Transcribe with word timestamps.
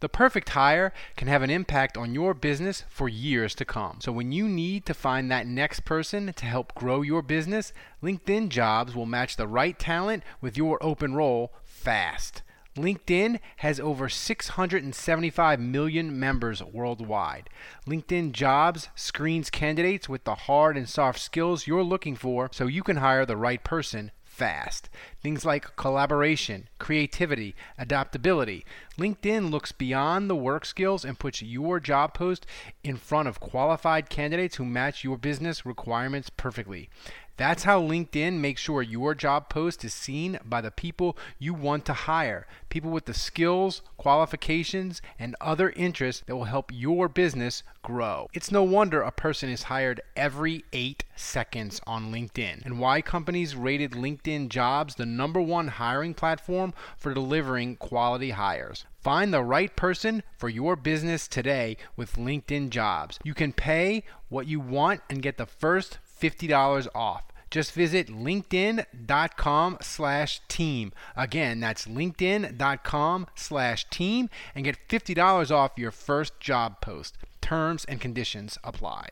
The 0.00 0.08
perfect 0.10 0.50
hire 0.50 0.92
can 1.16 1.26
have 1.28 1.42
an 1.42 1.48
impact 1.48 1.96
on 1.96 2.12
your 2.12 2.34
business 2.34 2.84
for 2.90 3.08
years 3.08 3.54
to 3.54 3.64
come. 3.64 3.98
So 4.00 4.12
when 4.12 4.30
you 4.30 4.46
need 4.46 4.84
to 4.86 4.94
find 4.94 5.30
that 5.30 5.46
next 5.46 5.86
person 5.86 6.34
to 6.34 6.44
help 6.44 6.74
grow 6.74 7.00
your 7.00 7.22
business, 7.22 7.72
LinkedIn 8.02 8.50
Jobs 8.50 8.94
will 8.94 9.06
match 9.06 9.36
the 9.36 9.48
right 9.48 9.78
talent 9.78 10.22
with 10.42 10.58
your 10.58 10.78
open 10.82 11.14
role 11.14 11.54
fast. 11.64 12.42
LinkedIn 12.76 13.40
has 13.56 13.80
over 13.80 14.10
675 14.10 15.60
million 15.60 16.20
members 16.20 16.62
worldwide. 16.62 17.48
LinkedIn 17.86 18.32
Jobs 18.32 18.90
screens 18.94 19.48
candidates 19.48 20.10
with 20.10 20.24
the 20.24 20.34
hard 20.34 20.76
and 20.76 20.86
soft 20.86 21.20
skills 21.20 21.66
you're 21.66 21.82
looking 21.82 22.16
for 22.16 22.50
so 22.52 22.66
you 22.66 22.82
can 22.82 22.98
hire 22.98 23.24
the 23.24 23.36
right 23.36 23.64
person 23.64 24.10
fast. 24.36 24.90
Things 25.22 25.46
like 25.46 25.76
collaboration, 25.76 26.68
creativity, 26.78 27.54
adaptability. 27.78 28.66
LinkedIn 28.98 29.50
looks 29.50 29.72
beyond 29.72 30.28
the 30.28 30.36
work 30.36 30.66
skills 30.66 31.06
and 31.06 31.18
puts 31.18 31.40
your 31.40 31.80
job 31.80 32.12
post 32.12 32.44
in 32.84 32.98
front 32.98 33.28
of 33.28 33.40
qualified 33.40 34.10
candidates 34.10 34.56
who 34.56 34.66
match 34.66 35.02
your 35.02 35.16
business 35.16 35.64
requirements 35.64 36.28
perfectly. 36.28 36.90
That's 37.36 37.64
how 37.64 37.82
LinkedIn 37.82 38.38
makes 38.38 38.62
sure 38.62 38.80
your 38.80 39.14
job 39.14 39.50
post 39.50 39.84
is 39.84 39.92
seen 39.92 40.38
by 40.44 40.62
the 40.62 40.70
people 40.70 41.18
you 41.38 41.52
want 41.52 41.84
to 41.86 41.92
hire. 41.92 42.46
People 42.70 42.90
with 42.90 43.04
the 43.04 43.14
skills, 43.14 43.82
qualifications, 43.98 45.02
and 45.18 45.36
other 45.40 45.70
interests 45.70 46.22
that 46.26 46.36
will 46.36 46.44
help 46.44 46.70
your 46.72 47.08
business 47.08 47.62
grow. 47.82 48.28
It's 48.32 48.50
no 48.50 48.62
wonder 48.62 49.02
a 49.02 49.12
person 49.12 49.50
is 49.50 49.64
hired 49.64 50.00
every 50.16 50.64
eight 50.72 51.04
seconds 51.14 51.80
on 51.86 52.10
LinkedIn, 52.10 52.64
and 52.64 52.80
why 52.80 53.02
companies 53.02 53.54
rated 53.54 53.92
LinkedIn 53.92 54.48
jobs 54.48 54.94
the 54.94 55.06
number 55.06 55.40
one 55.40 55.68
hiring 55.68 56.14
platform 56.14 56.72
for 56.96 57.12
delivering 57.12 57.76
quality 57.76 58.30
hires. 58.30 58.86
Find 59.00 59.32
the 59.32 59.42
right 59.42 59.76
person 59.76 60.24
for 60.36 60.48
your 60.48 60.74
business 60.74 61.28
today 61.28 61.76
with 61.96 62.16
LinkedIn 62.16 62.70
jobs. 62.70 63.20
You 63.22 63.34
can 63.34 63.52
pay 63.52 64.02
what 64.28 64.48
you 64.48 64.58
want 64.58 65.02
and 65.08 65.22
get 65.22 65.36
the 65.36 65.46
first 65.46 65.98
$50 66.20 66.88
off. 66.94 67.24
Just 67.50 67.72
visit 67.72 68.08
linkedin.com 68.08 69.78
slash 69.80 70.40
team. 70.48 70.92
Again, 71.16 71.60
that's 71.60 71.86
linkedin.com 71.86 73.26
slash 73.34 73.88
team 73.88 74.28
and 74.54 74.64
get 74.64 74.76
$50 74.88 75.50
off 75.50 75.72
your 75.76 75.90
first 75.90 76.38
job 76.40 76.80
post. 76.80 77.16
Terms 77.40 77.84
and 77.84 78.00
conditions 78.00 78.58
apply. 78.64 79.08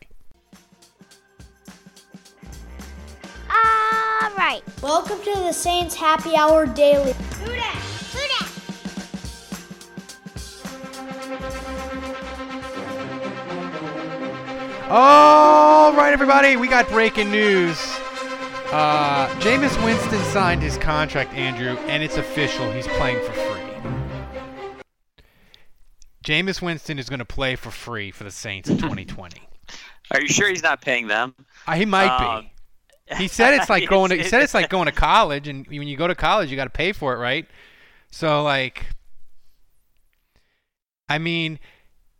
All 3.49 4.31
right. 4.37 4.61
Welcome 4.81 5.19
to 5.19 5.31
the 5.31 5.53
Saints 5.53 5.95
Happy 5.95 6.35
Hour 6.35 6.65
Daily. 6.65 7.13
Who 7.13 7.55
dat? 7.55 7.75
Who 8.13 8.19
dat? 8.19 8.55
All 14.87 15.93
right, 15.93 16.13
everybody, 16.13 16.57
we 16.57 16.67
got 16.67 16.87
breaking 16.89 17.31
news. 17.31 17.77
Uh, 18.71 19.27
Jameis 19.39 19.83
Winston 19.83 20.21
signed 20.25 20.61
his 20.61 20.77
contract, 20.77 21.33
Andrew, 21.33 21.75
and 21.87 22.03
it's 22.03 22.17
official. 22.17 22.71
He's 22.71 22.87
playing 22.89 23.17
for 23.25 23.31
free. 23.33 24.81
Jameis 26.23 26.61
Winston 26.61 26.99
is 26.99 27.09
going 27.09 27.19
to 27.19 27.25
play 27.25 27.55
for 27.55 27.71
free 27.71 28.11
for 28.11 28.23
the 28.25 28.31
Saints 28.31 28.69
in 28.69 28.77
2020. 28.79 29.41
Are 30.11 30.21
you 30.21 30.27
sure 30.27 30.49
he's 30.49 30.61
not 30.61 30.81
paying 30.81 31.07
them? 31.07 31.33
Uh, 31.65 31.73
he 31.73 31.85
might 31.85 32.15
Um, 32.15 32.49
be. 33.09 33.15
He 33.15 33.27
said 33.27 33.55
it's 33.55 33.69
like 33.69 33.89
going 33.89 34.09
to. 34.09 34.17
He 34.17 34.23
said 34.23 34.43
it's 34.43 34.53
like 34.53 34.69
going 34.71 34.85
to 34.85 34.91
college, 34.91 35.47
and 35.47 35.65
when 35.67 35.87
you 35.87 35.97
go 35.97 36.07
to 36.07 36.15
college, 36.15 36.51
you 36.51 36.55
got 36.57 36.65
to 36.65 36.69
pay 36.69 36.91
for 36.91 37.13
it, 37.13 37.17
right? 37.17 37.47
So 38.11 38.43
like, 38.43 38.85
I 41.09 41.17
mean, 41.17 41.59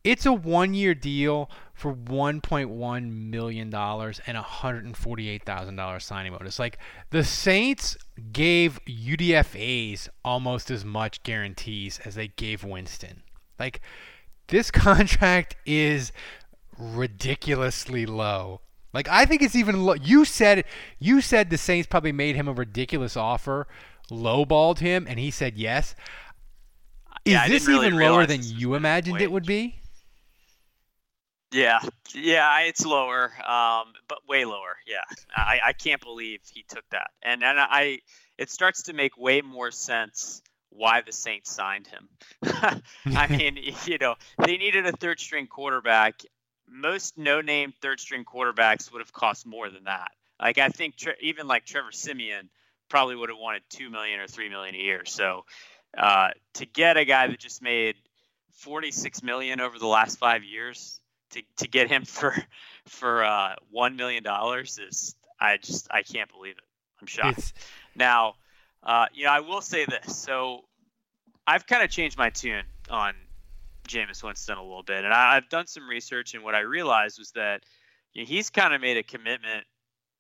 it's 0.04 0.26
a 0.26 0.34
one-year 0.34 0.96
deal 0.96 1.50
for 1.76 1.94
1.1 1.94 3.12
million 3.12 3.70
dollars 3.70 4.22
and 4.26 4.36
148 4.36 5.44
thousand 5.44 5.76
dollars 5.76 6.06
signing 6.06 6.32
bonus. 6.32 6.58
Like 6.58 6.80
the 7.12 7.24
Saints 7.24 7.98
gave 8.32 8.80
UDFA's 8.88 10.10
almost 10.24 10.72
as 10.72 10.86
much 10.86 11.22
guarantees 11.24 12.00
as 12.06 12.16
they 12.16 12.30
gave 12.30 12.64
Winston. 12.64 13.24
Like 13.60 13.82
this 14.48 14.72
contract 14.72 15.58
is 15.66 16.12
ridiculously 16.78 18.06
low. 18.06 18.62
Like 18.94 19.10
I 19.10 19.26
think 19.26 19.42
it's 19.42 19.56
even 19.56 19.84
low. 19.84 19.96
You 19.96 20.24
said 20.24 20.64
you 20.98 21.20
said 21.20 21.50
the 21.50 21.58
Saints 21.58 21.88
probably 21.88 22.14
made 22.14 22.38
him 22.38 22.48
a 22.48 22.54
ridiculous 22.54 23.18
offer, 23.18 23.68
lowballed 24.10 24.80
him, 24.80 25.06
and 25.10 25.20
he 25.20 25.30
said 25.30 25.58
yes. 25.58 25.94
Is 27.26 27.34
Yeah, 27.34 27.48
this 27.50 27.68
really 27.68 27.88
even 27.88 28.00
lower 28.00 28.26
than 28.26 28.42
you 28.44 28.76
imagined 28.76 29.20
it 29.20 29.32
would 29.32 29.46
be? 29.46 29.80
Yeah, 31.56 31.80
yeah, 32.14 32.60
it's 32.64 32.86
lower, 32.86 33.32
um, 33.48 33.94
but 34.10 34.28
way 34.28 34.44
lower. 34.44 34.76
Yeah, 34.86 35.06
I, 35.34 35.60
I 35.68 35.74
can't 35.74 36.02
believe 36.02 36.42
he 36.54 36.66
took 36.68 36.84
that, 36.90 37.12
and 37.24 37.46
and 37.46 37.58
I, 37.58 38.00
it 38.38 38.50
starts 38.50 38.84
to 38.84 38.94
make 38.94 39.18
way 39.18 39.40
more 39.40 39.72
sense 39.72 40.42
why 40.70 41.00
the 41.00 41.14
Saints 41.14 41.50
signed 41.50 41.88
him. 41.88 42.10
I 43.06 43.28
mean, 43.28 43.58
you 43.86 43.98
know, 43.98 44.16
they 44.38 44.58
needed 44.58 44.86
a 44.86 44.92
third 44.92 45.22
string 45.22 45.48
quarterback. 45.48 46.20
Most 46.68 47.18
no-name 47.18 47.74
third 47.82 48.02
string 48.02 48.26
quarterbacks 48.26 48.92
would 48.92 49.00
have 49.00 49.14
cost 49.14 49.46
more 49.46 49.70
than 49.70 49.86
that. 49.86 50.12
Like 50.42 50.58
I 50.58 50.68
think 50.68 50.98
tre- 50.98 51.16
even 51.22 51.48
like 51.48 51.66
Trevor 51.66 51.94
Siemian 51.94 52.50
probably 52.90 53.16
would 53.16 53.30
have 53.30 53.40
wanted 53.40 53.62
two 53.70 53.90
million 53.90 54.20
or 54.20 54.28
three 54.28 54.50
million 54.50 54.76
a 54.76 54.80
year. 54.80 55.06
So 55.06 55.46
uh, 55.98 56.32
to 56.56 56.66
get 56.66 56.98
a 56.98 57.06
guy 57.06 57.28
that 57.28 57.40
just 57.40 57.62
made 57.62 57.96
46 58.56 59.24
million 59.24 59.62
over 59.62 59.80
the 59.80 59.88
last 59.88 60.18
five 60.20 60.44
years 60.44 61.00
to, 61.32 61.42
to 61.58 61.68
get 61.68 61.90
him 61.90 62.06
for 62.06 62.36
for 62.88 63.24
uh, 63.24 63.56
one 63.72 63.96
million 63.96 64.24
dollars 64.24 64.80
is 64.80 65.16
I 65.40 65.58
just 65.58 65.88
I 65.92 66.04
can't 66.04 66.32
believe 66.32 66.58
it. 66.58 66.64
I'm 67.02 67.08
shocked. 67.08 67.40
It's 67.40 67.54
Now, 67.96 68.36
uh, 68.84 69.08
you 69.14 69.26
know, 69.26 69.32
I 69.32 69.42
will 69.42 69.62
say 69.62 69.86
this. 69.86 70.16
So 70.16 70.66
I've 71.46 71.68
kind 71.68 71.84
of 71.84 71.90
changed 71.90 72.18
my 72.18 72.30
tune 72.30 72.64
on 72.90 73.14
Jameis 73.88 74.24
Winston 74.24 74.58
a 74.58 74.64
little 74.64 74.84
bit, 74.84 75.04
and 75.04 75.14
I, 75.14 75.36
I've 75.36 75.50
done 75.50 75.68
some 75.68 75.88
research, 75.88 76.34
and 76.34 76.44
what 76.44 76.56
I 76.56 76.62
realized 76.62 77.20
was 77.20 77.32
that 77.32 77.64
you 78.14 78.24
know, 78.24 78.28
he's 78.28 78.50
kind 78.50 78.74
of 78.74 78.82
made 78.82 78.98
a 78.98 79.04
commitment 79.04 79.66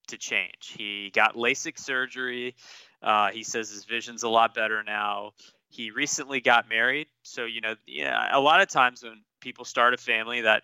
to 0.07 0.17
change. 0.17 0.73
He 0.77 1.11
got 1.13 1.35
LASIK 1.35 1.79
surgery. 1.79 2.55
Uh, 3.01 3.31
he 3.31 3.43
says 3.43 3.71
his 3.71 3.85
vision's 3.85 4.23
a 4.23 4.29
lot 4.29 4.53
better 4.53 4.83
now. 4.83 5.31
He 5.69 5.91
recently 5.91 6.41
got 6.41 6.69
married, 6.69 7.07
so 7.23 7.45
you 7.45 7.61
know, 7.61 7.75
yeah, 7.85 8.29
a 8.31 8.39
lot 8.39 8.61
of 8.61 8.69
times 8.69 9.03
when 9.03 9.23
people 9.41 9.65
start 9.65 9.93
a 9.93 9.97
family, 9.97 10.41
that 10.41 10.63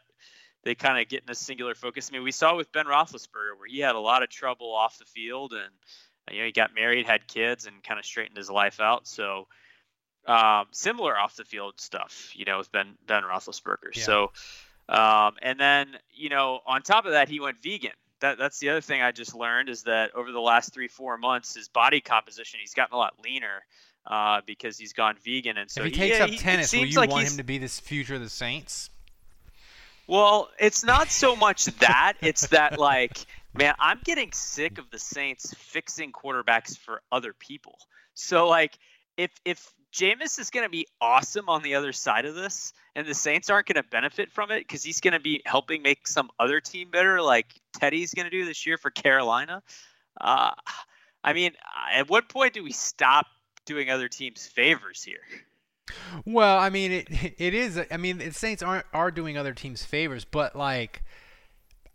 they 0.64 0.76
kind 0.76 1.02
of 1.02 1.08
get 1.08 1.24
in 1.24 1.32
a 1.32 1.36
singular 1.36 1.76
focus. 1.76 2.10
I 2.12 2.16
mean, 2.16 2.24
we 2.24 2.32
saw 2.32 2.56
with 2.56 2.72
Ben 2.72 2.86
Roethlisberger 2.86 3.58
where 3.58 3.68
he 3.68 3.80
had 3.80 3.96
a 3.96 4.00
lot 4.00 4.24
of 4.24 4.30
trouble 4.30 4.74
off 4.74 4.98
the 5.00 5.06
field, 5.06 5.54
and 5.54 5.72
you 6.32 6.40
know, 6.40 6.46
he 6.46 6.52
got 6.52 6.76
married, 6.76 7.06
had 7.06 7.28
kids, 7.28 7.66
and 7.66 7.84
kind 7.84 8.00
of 8.00 8.06
straightened 8.06 8.38
his 8.38 8.50
life 8.50 8.80
out. 8.80 9.08
So 9.08 9.48
um, 10.28 10.68
similar 10.72 11.18
off 11.18 11.36
the 11.36 11.46
field 11.46 11.80
stuff, 11.80 12.32
you 12.36 12.46
know, 12.46 12.60
with 12.60 12.72
Ben 12.72 12.96
Ben 13.08 13.24
Roethlisberger. 13.24 13.96
Yeah. 13.96 14.04
So, 14.04 14.32
um, 14.88 15.34
and 15.42 15.60
then 15.60 15.96
you 16.12 16.30
know, 16.30 16.60
on 16.66 16.82
top 16.82 17.06
of 17.06 17.14
that, 17.14 17.30
he 17.30 17.40
went 17.40 17.62
vegan. 17.62 17.92
That 18.20 18.38
that's 18.38 18.60
the 18.60 18.70
other 18.70 18.82
thing 18.82 19.02
I 19.02 19.12
just 19.12 19.34
learned 19.34 19.70
is 19.70 19.84
that 19.84 20.14
over 20.14 20.32
the 20.32 20.40
last 20.40 20.74
three 20.74 20.88
four 20.88 21.18
months, 21.18 21.56
his 21.56 21.70
body 21.70 22.02
composition 22.02 22.60
he's 22.62 22.76
gotten 22.76 22.94
a 22.94 22.98
lot 22.98 23.16
leaner 23.24 23.64
uh, 24.06 24.42
because 24.46 24.78
he's 24.78 24.94
gone 24.94 25.16
vegan, 25.24 25.58
and 25.58 25.72
so 25.72 25.82
if 25.82 25.88
he 25.88 25.92
takes 25.98 26.20
yeah, 26.20 26.26
up 26.26 26.30
he- 26.30 26.38
tennis, 26.38 26.72
will 26.72 26.86
you 26.86 27.00
like 27.00 27.10
want 27.10 27.28
him 27.28 27.38
to 27.38 27.44
be 27.44 27.58
this 27.58 27.80
future 27.80 28.16
of 28.16 28.22
the 28.22 28.30
Saints? 28.30 28.91
Well, 30.12 30.50
it's 30.60 30.84
not 30.84 31.10
so 31.10 31.38
much 31.38 31.68
that. 31.80 32.16
It's 32.22 32.48
that, 32.48 32.78
like, 32.78 33.18
man, 33.54 33.76
I'm 33.80 34.02
getting 34.04 34.34
sick 34.34 34.78
of 34.78 34.92
the 34.92 35.00
Saints 35.00 35.54
fixing 35.58 36.12
quarterbacks 36.12 36.78
for 36.78 37.02
other 37.14 37.32
people. 37.32 37.78
So, 38.14 38.50
like, 38.50 38.78
if 39.16 39.32
if 39.46 39.74
Jameis 39.94 40.38
is 40.38 40.50
going 40.50 40.66
to 40.66 40.70
be 40.70 40.86
awesome 41.00 41.48
on 41.48 41.64
the 41.64 41.76
other 41.76 41.94
side 41.94 42.26
of 42.26 42.36
this, 42.36 42.74
and 42.94 43.08
the 43.08 43.16
Saints 43.16 43.50
aren't 43.50 43.68
going 43.68 43.82
to 43.82 43.90
benefit 43.90 44.34
from 44.34 44.52
it 44.52 44.60
because 44.60 44.84
he's 44.84 45.00
going 45.00 45.14
to 45.14 45.22
be 45.22 45.44
helping 45.46 45.82
make 45.82 46.06
some 46.06 46.30
other 46.38 46.60
team 46.60 46.92
better, 46.92 47.22
like 47.22 47.48
Teddy's 47.80 48.14
going 48.14 48.26
to 48.26 48.38
do 48.38 48.44
this 48.44 48.66
year 48.66 48.78
for 48.78 48.90
Carolina. 48.90 49.64
Uh, 50.20 50.52
I 51.24 51.32
mean, 51.32 51.54
at 51.94 52.10
what 52.10 52.28
point 52.28 52.54
do 52.54 52.66
we 52.66 52.74
stop 52.74 53.28
doing 53.66 53.90
other 53.90 54.10
teams 54.10 54.46
favors 54.46 55.02
here? 55.02 55.22
Well, 56.26 56.58
I 56.58 56.70
mean, 56.70 56.92
it 56.92 57.08
it 57.38 57.54
is. 57.54 57.80
I 57.90 57.98
mean, 57.98 58.20
the 58.20 58.32
Saints 58.32 58.62
aren't 58.64 58.86
are 58.94 59.12
doing 59.12 59.38
other 59.38 59.54
teams 59.54 59.84
favors, 59.84 60.26
but 60.26 60.56
like, 60.56 61.04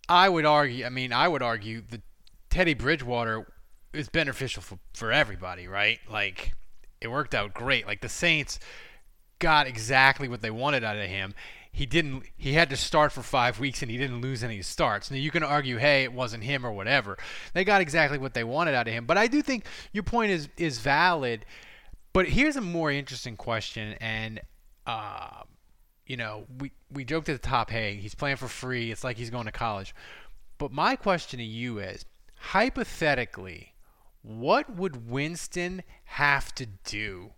I 0.09 0.29
would 0.29 0.45
argue. 0.45 0.85
I 0.85 0.89
mean, 0.89 1.13
I 1.13 1.29
would 1.29 1.43
argue 1.43 1.83
that 1.91 2.03
Teddy 2.51 2.75
Bridgewater 2.75 3.47
is 3.93 4.09
beneficial 4.09 4.63
for 4.63 4.79
for 4.95 5.13
everybody, 5.13 5.67
right? 5.69 5.99
Like 6.11 6.53
it 7.01 7.09
worked 7.09 7.35
out 7.35 7.55
great. 7.55 7.87
Like 7.87 8.01
the 8.01 8.09
Saints 8.09 8.59
got 9.39 9.67
exactly 9.67 10.29
what 10.29 10.43
they 10.43 10.51
wanted 10.51 10.85
out 10.85 10.97
of 10.97 11.07
him. 11.07 11.35
He 11.73 11.85
didn't. 11.85 12.23
He 12.39 12.55
had 12.55 12.71
to 12.71 12.77
start 12.77 13.13
for 13.13 13.23
five 13.23 13.61
weeks, 13.61 13.83
and 13.83 13.91
he 13.91 13.99
didn't 13.99 14.23
lose 14.23 14.43
any 14.43 14.63
starts. 14.63 15.11
Now 15.11 15.19
you 15.19 15.31
can 15.31 15.43
argue, 15.43 15.77
hey, 15.77 16.05
it 16.05 16.13
wasn't 16.13 16.45
him 16.45 16.65
or 16.65 16.73
whatever. 16.73 17.19
They 17.53 17.65
got 17.65 17.83
exactly 17.83 18.17
what 18.17 18.33
they 18.33 18.45
wanted 18.45 18.75
out 18.75 18.89
of 18.89 18.95
him. 18.95 19.05
But 19.05 19.19
I 19.19 19.27
do 19.27 19.43
think 19.43 19.67
your 19.93 20.03
point 20.03 20.31
is 20.31 20.49
is 20.57 20.79
valid. 20.79 21.45
But 22.17 22.29
here's 22.29 22.57
a 22.57 22.63
more 22.63 22.91
interesting 22.91 23.37
question, 23.37 23.95
and 24.01 24.41
uh, 24.87 25.43
you 26.07 26.17
know, 26.17 26.47
we 26.59 26.73
we 26.91 27.05
joked 27.05 27.29
at 27.29 27.43
the 27.43 27.47
top, 27.47 27.69
hey, 27.69 27.97
he's 27.97 28.15
playing 28.15 28.37
for 28.37 28.49
free. 28.49 28.91
It's 28.91 29.05
like 29.05 29.19
he's 29.19 29.29
going 29.29 29.45
to 29.45 29.53
college. 29.53 29.95
But 30.57 30.73
my 30.73 30.97
question 30.97 31.41
to 31.41 31.45
you 31.45 31.79
is, 31.79 32.07
hypothetically, 32.39 33.75
what 34.23 34.75
would 34.75 35.11
Winston 35.11 35.83
have 36.05 36.55
to 36.55 36.65
do 36.87 37.33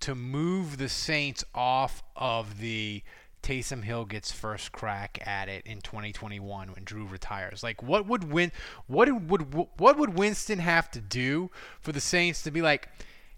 to 0.00 0.16
move 0.16 0.78
the 0.78 0.88
Saints 0.88 1.44
off 1.54 2.02
of 2.16 2.58
the 2.58 3.04
Taysom 3.44 3.84
Hill 3.84 4.04
gets 4.04 4.32
first 4.32 4.72
crack 4.72 5.24
at 5.24 5.48
it 5.48 5.64
in 5.64 5.80
2021 5.80 6.72
when 6.72 6.82
Drew 6.82 7.06
retires. 7.06 7.62
Like, 7.62 7.84
what 7.84 8.08
would 8.08 8.32
win? 8.32 8.50
What 8.88 9.08
would 9.28 9.54
what 9.54 9.96
would 9.96 10.18
Winston 10.18 10.58
have 10.58 10.90
to 10.90 11.00
do 11.00 11.52
for 11.80 11.92
the 11.92 12.00
Saints 12.00 12.42
to 12.42 12.50
be 12.50 12.62
like, 12.62 12.88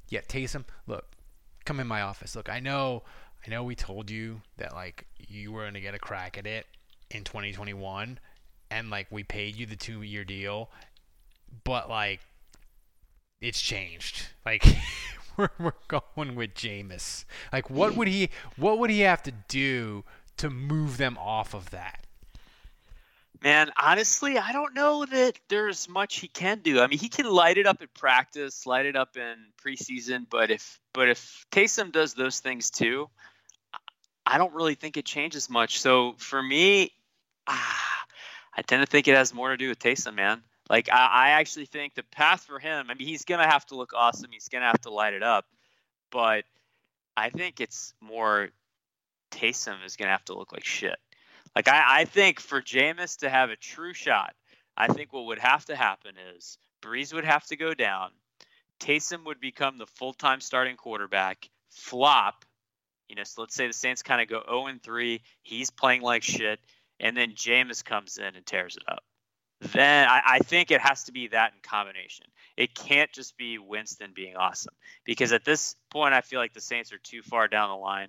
yeah, 0.09 0.21
Taysom, 0.21 0.65
look, 0.87 1.05
come 1.65 1.81
in 1.81 1.87
my 1.87 2.03
office. 2.03 2.37
Look, 2.37 2.49
I 2.49 2.61
know, 2.61 3.03
I 3.47 3.51
know, 3.51 3.65
we 3.65 3.75
told 3.75 4.11
you 4.11 4.41
that 4.57 4.75
like 4.75 5.07
you 5.19 5.53
were 5.53 5.65
gonna 5.65 5.81
get 5.81 5.95
a 5.95 5.99
crack 5.99 6.39
at 6.39 6.47
it 6.47 6.67
in 7.11 7.25
2021, 7.25 8.19
and 8.71 8.91
like 8.91 9.07
we 9.11 9.23
paid 9.23 9.57
you 9.57 9.67
the 9.67 9.77
two-year 9.77 10.25
deal, 10.25 10.71
but 11.65 11.89
like 11.89 12.21
it's 13.41 13.61
changed. 13.61 14.29
Like 14.45 14.65
we're, 15.37 15.51
we're 15.59 15.73
going 15.89 16.35
with 16.35 16.55
Jameis. 16.55 17.25
Like, 17.53 17.71
what 17.71 17.97
would 17.97 18.09
he 18.09 18.31
what 18.57 18.79
would 18.79 18.91
he 18.91 19.01
have 19.01 19.23
to 19.25 19.33
do 19.49 20.05
to 20.39 20.51
move 20.51 20.97
them 20.97 21.19
off 21.19 21.55
of 21.55 21.71
that? 21.71 22.06
Man, 23.43 23.71
honestly, 23.77 24.39
I 24.39 24.53
don't 24.53 24.75
know 24.75 25.05
that 25.05 25.39
there's 25.49 25.89
much 25.89 26.19
he 26.19 26.29
can 26.29 26.61
do. 26.61 26.81
I 26.81 26.87
mean, 26.87 26.99
he 26.99 27.09
can 27.09 27.27
light 27.27 27.59
it 27.59 27.67
up 27.67 27.83
in 27.83 27.89
practice, 27.95 28.67
light 28.67 28.87
it 28.87 28.97
up 28.97 29.17
in 29.17 29.35
preseason, 29.63 30.27
but 30.29 30.51
if 30.51 30.81
but 30.93 31.09
if 31.09 31.47
Taysom 31.53 31.93
does 31.93 32.15
those 32.15 32.41
things 32.41 32.71
too, 32.71 33.11
I 34.25 34.39
don't 34.39 34.55
really 34.55 34.75
think 34.75 34.97
it 34.97 35.05
changes 35.05 35.51
much. 35.51 35.81
So 35.81 36.15
for 36.19 36.43
me, 36.43 36.93
ah, 37.47 38.05
I 38.57 38.63
tend 38.63 38.83
to 38.83 38.87
think 38.87 39.07
it 39.07 39.15
has 39.15 39.35
more 39.35 39.51
to 39.51 39.57
do 39.57 39.69
with 39.69 39.79
Taysom, 39.79 40.15
man. 40.15 40.43
Like 40.71 40.89
I, 40.91 41.07
I 41.07 41.31
actually 41.31 41.67
think 41.67 41.95
the 41.95 42.03
path 42.03 42.45
for 42.45 42.59
him. 42.59 42.87
I 42.89 42.95
mean, 42.95 43.07
he's 43.07 43.25
gonna 43.25 43.49
have 43.49 43.67
to 43.67 43.77
look 43.77 43.93
awesome. 43.95 44.31
He's 44.33 44.49
gonna 44.49 44.67
have 44.67 44.81
to 44.83 44.91
light 44.91 45.15
it 45.15 45.23
up, 45.23 45.45
but 46.11 46.45
I 47.17 47.31
think 47.31 47.61
it's 47.61 47.93
more 48.01 48.49
Taysom 49.31 49.85
is 49.85 49.97
gonna 49.97 50.11
have 50.11 50.25
to 50.27 50.35
look 50.35 50.53
like 50.53 50.65
shit. 50.65 50.97
Like 51.57 51.69
I, 51.69 52.01
I 52.01 52.05
think 52.05 52.39
for 52.39 52.63
Jameis 52.63 53.19
to 53.19 53.31
have 53.31 53.51
a 53.51 53.57
true 53.57 53.95
shot, 53.95 54.35
I 54.77 54.89
think 54.89 55.13
what 55.13 55.25
would 55.27 55.39
have 55.41 55.65
to 55.65 55.75
happen 55.75 56.13
is 56.37 56.59
Brees 56.83 57.13
would 57.13 57.25
have 57.25 57.45
to 57.47 57.57
go 57.57 57.75
down. 57.75 58.11
Taysom 58.79 59.25
would 59.25 59.41
become 59.41 59.79
the 59.79 59.87
full-time 59.87 60.41
starting 60.41 60.77
quarterback. 60.77 61.49
Flop, 61.71 62.45
you 63.09 63.17
know. 63.17 63.25
So 63.25 63.41
let's 63.43 63.55
say 63.55 63.67
the 63.67 63.73
Saints 63.73 64.03
kind 64.03 64.21
of 64.21 64.29
go 64.29 64.43
0 64.47 64.67
and 64.67 64.83
3. 64.83 65.23
He's 65.43 65.71
playing 65.71 66.03
like 66.03 66.23
shit, 66.23 66.61
and 67.01 67.17
then 67.17 67.33
Jameis 67.33 67.85
comes 67.85 68.19
in 68.19 68.37
and 68.37 68.47
tears 68.47 68.77
it 68.77 68.85
up 68.87 69.03
then 69.61 70.09
I, 70.09 70.21
I, 70.27 70.39
think 70.41 70.71
it 70.71 70.81
has 70.81 71.05
to 71.05 71.13
be 71.13 71.29
that 71.29 71.53
in 71.53 71.61
combination. 71.63 72.27
It 72.57 72.75
can't 72.75 73.11
just 73.13 73.37
be 73.37 73.59
Winston 73.59 74.13
being 74.15 74.37
awesome 74.37 74.75
because 75.05 75.33
at 75.33 75.45
this 75.45 75.77
point, 75.91 76.15
I 76.15 76.21
feel 76.21 76.41
like 76.41 76.53
the 76.53 76.61
Saints 76.61 76.93
are 76.93 76.99
too 76.99 77.23
far 77.23 77.49
down 77.49 77.71
the 77.71 77.77
line 77.77 78.09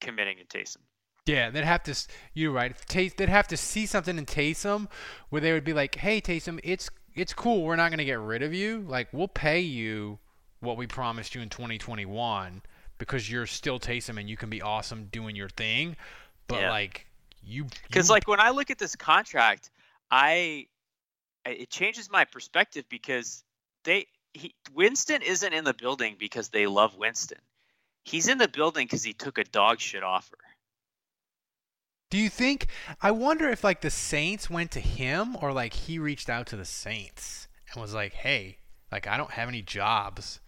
committing 0.00 0.38
to 0.38 0.44
Taysom. 0.58 0.78
Yeah, 1.26 1.50
they'd 1.50 1.64
have 1.64 1.82
to. 1.84 1.94
You're 2.34 2.52
right. 2.52 2.74
They'd 2.88 3.28
have 3.28 3.48
to 3.48 3.56
see 3.56 3.86
something 3.86 4.18
in 4.18 4.26
Taysom 4.26 4.88
where 5.30 5.40
they 5.40 5.52
would 5.52 5.64
be 5.64 5.72
like, 5.72 5.94
"Hey, 5.94 6.20
Taysom, 6.20 6.58
it's 6.64 6.90
it's 7.14 7.32
cool. 7.32 7.62
We're 7.62 7.76
not 7.76 7.90
going 7.90 7.98
to 7.98 8.04
get 8.04 8.18
rid 8.18 8.42
of 8.42 8.52
you. 8.52 8.84
Like, 8.88 9.08
we'll 9.12 9.28
pay 9.28 9.60
you 9.60 10.18
what 10.60 10.76
we 10.76 10.86
promised 10.86 11.34
you 11.34 11.40
in 11.40 11.48
2021 11.48 12.62
because 12.98 13.30
you're 13.30 13.46
still 13.46 13.78
Taysom 13.78 14.18
and 14.18 14.28
you 14.28 14.36
can 14.36 14.50
be 14.50 14.62
awesome 14.62 15.08
doing 15.12 15.36
your 15.36 15.48
thing. 15.48 15.96
But 16.48 16.62
yeah. 16.62 16.70
like, 16.70 17.06
you 17.44 17.66
because 17.86 18.10
like 18.10 18.26
when 18.26 18.40
I 18.40 18.50
look 18.50 18.70
at 18.70 18.78
this 18.78 18.96
contract." 18.96 19.70
I 20.12 20.66
it 21.46 21.70
changes 21.70 22.10
my 22.10 22.26
perspective 22.26 22.84
because 22.88 23.42
they 23.82 24.06
he, 24.34 24.54
Winston 24.74 25.22
isn't 25.22 25.52
in 25.52 25.64
the 25.64 25.74
building 25.74 26.16
because 26.18 26.50
they 26.50 26.66
love 26.66 26.94
Winston. 26.96 27.40
He's 28.04 28.28
in 28.28 28.38
the 28.38 28.48
building 28.48 28.86
because 28.86 29.02
he 29.02 29.14
took 29.14 29.38
a 29.38 29.44
dog 29.44 29.80
shit 29.80 30.04
offer. 30.04 30.36
Do 32.12 32.18
you 32.18 32.28
think? 32.28 32.66
I 33.00 33.10
wonder 33.10 33.48
if 33.48 33.64
like 33.64 33.80
the 33.80 33.88
Saints 33.88 34.50
went 34.50 34.70
to 34.72 34.80
him 34.80 35.34
or 35.40 35.50
like 35.50 35.72
he 35.72 35.98
reached 35.98 36.28
out 36.28 36.46
to 36.48 36.56
the 36.56 36.64
Saints 36.66 37.48
and 37.72 37.80
was 37.80 37.94
like, 37.94 38.12
"Hey, 38.12 38.58
like 38.92 39.06
I 39.06 39.16
don't 39.16 39.30
have 39.30 39.48
any 39.48 39.62
jobs. 39.62 40.38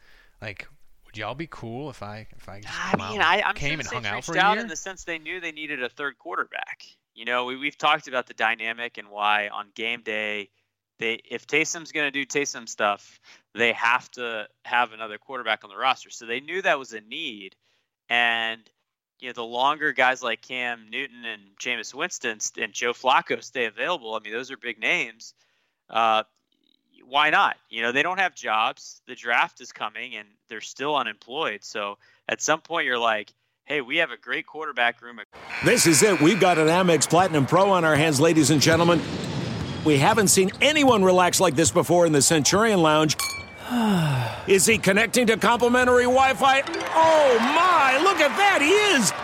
Like, 0.42 0.68
would 1.06 1.16
y'all 1.16 1.34
be 1.34 1.48
cool 1.50 1.88
if 1.88 2.02
I 2.02 2.26
if 2.36 2.50
I 2.50 2.60
just 2.60 2.94
I 2.94 3.10
mean, 3.10 3.22
I, 3.22 3.40
I'm 3.40 3.54
came 3.54 3.80
sure 3.80 3.96
and 3.96 4.04
hung 4.04 4.14
out 4.14 4.24
for 4.24 4.36
a 4.36 4.40
out 4.40 4.52
year? 4.52 4.60
in 4.60 4.68
the 4.68 4.76
sense 4.76 5.04
they 5.04 5.18
knew 5.18 5.40
they 5.40 5.52
needed 5.52 5.82
a 5.82 5.88
third 5.88 6.18
quarterback. 6.18 6.82
You 7.14 7.24
know, 7.24 7.46
we, 7.46 7.56
we've 7.56 7.78
talked 7.78 8.08
about 8.08 8.26
the 8.26 8.34
dynamic 8.34 8.98
and 8.98 9.08
why 9.08 9.48
on 9.48 9.68
game 9.74 10.02
day, 10.02 10.50
they 10.98 11.22
if 11.30 11.46
Taysom's 11.46 11.92
going 11.92 12.12
to 12.12 12.24
do 12.24 12.26
Taysom 12.26 12.68
stuff, 12.68 13.18
they 13.54 13.72
have 13.72 14.10
to 14.10 14.48
have 14.66 14.92
another 14.92 15.16
quarterback 15.16 15.64
on 15.64 15.70
the 15.70 15.78
roster. 15.78 16.10
So 16.10 16.26
they 16.26 16.40
knew 16.40 16.60
that 16.60 16.78
was 16.78 16.92
a 16.92 17.00
need, 17.00 17.56
and 18.10 18.60
you 19.24 19.30
know 19.30 19.32
the 19.32 19.42
longer 19.42 19.92
guys 19.92 20.22
like 20.22 20.42
Cam 20.42 20.84
Newton 20.90 21.24
and 21.24 21.40
Jameis 21.58 21.94
Winston 21.94 22.38
and 22.60 22.74
Joe 22.74 22.92
Flacco 22.92 23.42
stay 23.42 23.64
available, 23.64 24.14
I 24.14 24.18
mean 24.18 24.34
those 24.34 24.50
are 24.50 24.58
big 24.58 24.78
names. 24.78 25.32
Uh, 25.88 26.24
why 27.06 27.30
not? 27.30 27.56
You 27.70 27.80
know 27.80 27.90
they 27.90 28.02
don't 28.02 28.20
have 28.20 28.34
jobs. 28.34 29.00
The 29.06 29.14
draft 29.14 29.62
is 29.62 29.72
coming, 29.72 30.14
and 30.14 30.28
they're 30.50 30.60
still 30.60 30.94
unemployed. 30.94 31.64
So 31.64 31.96
at 32.28 32.42
some 32.42 32.60
point 32.60 32.84
you're 32.84 32.98
like, 32.98 33.32
hey, 33.64 33.80
we 33.80 33.96
have 33.96 34.10
a 34.10 34.18
great 34.18 34.44
quarterback 34.46 35.00
room. 35.00 35.20
This 35.64 35.86
is 35.86 36.02
it. 36.02 36.20
We've 36.20 36.38
got 36.38 36.58
an 36.58 36.68
Amex 36.68 37.08
Platinum 37.08 37.46
Pro 37.46 37.70
on 37.70 37.82
our 37.82 37.96
hands, 37.96 38.20
ladies 38.20 38.50
and 38.50 38.60
gentlemen. 38.60 39.00
We 39.86 39.96
haven't 39.96 40.28
seen 40.28 40.50
anyone 40.60 41.02
relax 41.02 41.40
like 41.40 41.56
this 41.56 41.70
before 41.70 42.04
in 42.04 42.12
the 42.12 42.20
Centurion 42.20 42.82
Lounge. 42.82 43.16
Is 44.46 44.66
he 44.66 44.76
connecting 44.76 45.26
to 45.28 45.38
complimentary 45.38 46.04
Wi 46.04 46.34
Fi? 46.34 46.60
Oh 46.60 47.38
my, 47.38 47.98
look 48.02 48.20
at 48.20 48.36
that, 48.36 48.60
he 48.60 48.68
is! 48.68 49.23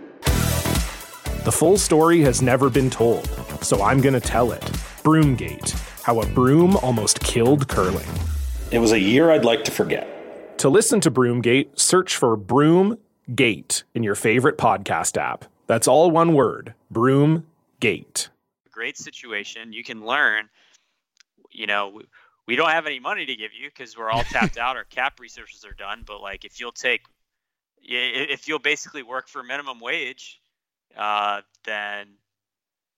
The 1.43 1.51
full 1.51 1.79
story 1.79 2.21
has 2.21 2.43
never 2.43 2.69
been 2.69 2.91
told, 2.91 3.27
so 3.63 3.81
I'm 3.81 3.99
going 3.99 4.13
to 4.13 4.19
tell 4.19 4.51
it. 4.51 4.61
Broomgate 5.01 5.71
How 6.03 6.21
a 6.21 6.25
Broom 6.27 6.77
Almost 6.77 7.19
Killed 7.21 7.67
Curling. 7.67 8.05
It 8.69 8.77
was 8.77 8.91
a 8.91 8.99
year 8.99 9.31
I'd 9.31 9.43
like 9.43 9.63
to 9.63 9.71
forget. 9.71 10.59
To 10.59 10.69
listen 10.69 11.01
to 11.01 11.09
Broomgate, 11.09 11.79
search 11.79 12.15
for 12.15 12.37
Broomgate 12.37 13.81
in 13.95 14.03
your 14.03 14.13
favorite 14.13 14.59
podcast 14.59 15.17
app. 15.17 15.45
That's 15.65 15.87
all 15.87 16.11
one 16.11 16.33
word 16.33 16.75
Broomgate. 16.93 18.27
Great 18.71 18.97
situation. 18.99 19.73
You 19.73 19.83
can 19.83 20.05
learn, 20.05 20.47
you 21.49 21.65
know, 21.65 22.03
we 22.45 22.55
don't 22.55 22.69
have 22.69 22.85
any 22.85 22.99
money 22.99 23.25
to 23.25 23.35
give 23.35 23.51
you 23.59 23.67
because 23.67 23.97
we're 23.97 24.11
all 24.11 24.23
tapped 24.25 24.59
out. 24.59 24.77
Our 24.77 24.83
cap 24.83 25.19
resources 25.19 25.65
are 25.65 25.73
done. 25.73 26.03
But 26.05 26.21
like, 26.21 26.45
if 26.45 26.59
you'll 26.59 26.71
take, 26.71 27.01
if 27.81 28.47
you'll 28.47 28.59
basically 28.59 29.01
work 29.01 29.27
for 29.27 29.41
minimum 29.41 29.79
wage, 29.79 30.37
uh, 30.97 31.41
then 31.65 32.07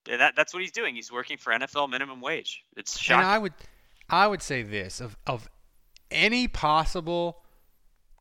that 0.06 0.36
that's 0.36 0.54
what 0.54 0.62
he's 0.62 0.72
doing. 0.72 0.96
He's 0.96 1.12
working 1.12 1.38
for 1.38 1.54
NFL 1.54 1.90
minimum 1.90 2.22
wage. 2.22 2.64
It's 2.76 3.00
shocking. 3.00 3.22
And 3.22 3.30
I 3.30 3.38
would, 3.38 3.54
I 4.10 4.28
would 4.28 4.42
say 4.42 4.64
this 4.64 5.00
of 5.02 5.18
of 5.26 5.50
any 6.12 6.48
possible 6.48 7.40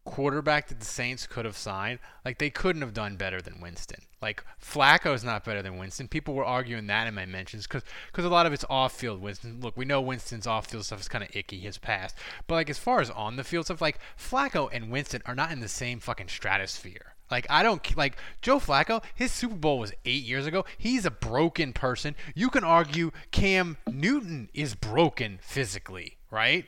quarterback 0.04 0.68
that 0.68 0.80
the 0.80 0.86
Saints 0.86 1.26
could 1.26 1.44
have 1.44 1.56
signed, 1.56 2.00
like 2.24 2.38
they 2.38 2.50
couldn't 2.50 2.82
have 2.82 2.94
done 2.94 3.16
better 3.16 3.40
than 3.40 3.60
Winston. 3.60 4.00
Like 4.20 4.44
Flacco's 4.60 5.24
not 5.24 5.44
better 5.44 5.62
than 5.62 5.78
Winston. 5.78 6.08
People 6.08 6.34
were 6.34 6.44
arguing 6.44 6.86
that 6.86 7.06
in 7.06 7.14
my 7.14 7.26
mentions 7.26 7.66
because 7.66 7.82
because 8.06 8.24
a 8.24 8.28
lot 8.28 8.46
of 8.46 8.52
it's 8.52 8.64
off 8.68 8.92
field. 8.92 9.20
Winston, 9.20 9.60
look, 9.60 9.76
we 9.76 9.84
know 9.84 10.00
Winston's 10.00 10.46
off 10.46 10.66
field 10.66 10.84
stuff 10.84 11.00
is 11.00 11.08
kind 11.08 11.24
of 11.24 11.34
icky, 11.34 11.58
his 11.58 11.78
past, 11.78 12.16
but 12.46 12.54
like 12.54 12.70
as 12.70 12.78
far 12.78 13.00
as 13.00 13.10
on 13.10 13.36
the 13.36 13.44
field 13.44 13.66
stuff, 13.66 13.80
like 13.80 13.98
Flacco 14.16 14.68
and 14.72 14.90
Winston 14.90 15.22
are 15.26 15.34
not 15.34 15.52
in 15.52 15.60
the 15.60 15.68
same 15.68 16.00
fucking 16.00 16.28
stratosphere. 16.28 17.11
Like 17.32 17.46
I 17.48 17.62
don't 17.62 17.96
like 17.96 18.18
Joe 18.42 18.60
Flacco. 18.60 19.02
His 19.14 19.32
Super 19.32 19.56
Bowl 19.56 19.78
was 19.78 19.92
eight 20.04 20.22
years 20.22 20.46
ago. 20.46 20.66
He's 20.76 21.06
a 21.06 21.10
broken 21.10 21.72
person. 21.72 22.14
You 22.34 22.50
can 22.50 22.62
argue 22.62 23.10
Cam 23.30 23.78
Newton 23.90 24.50
is 24.52 24.74
broken 24.74 25.38
physically, 25.40 26.18
right? 26.30 26.66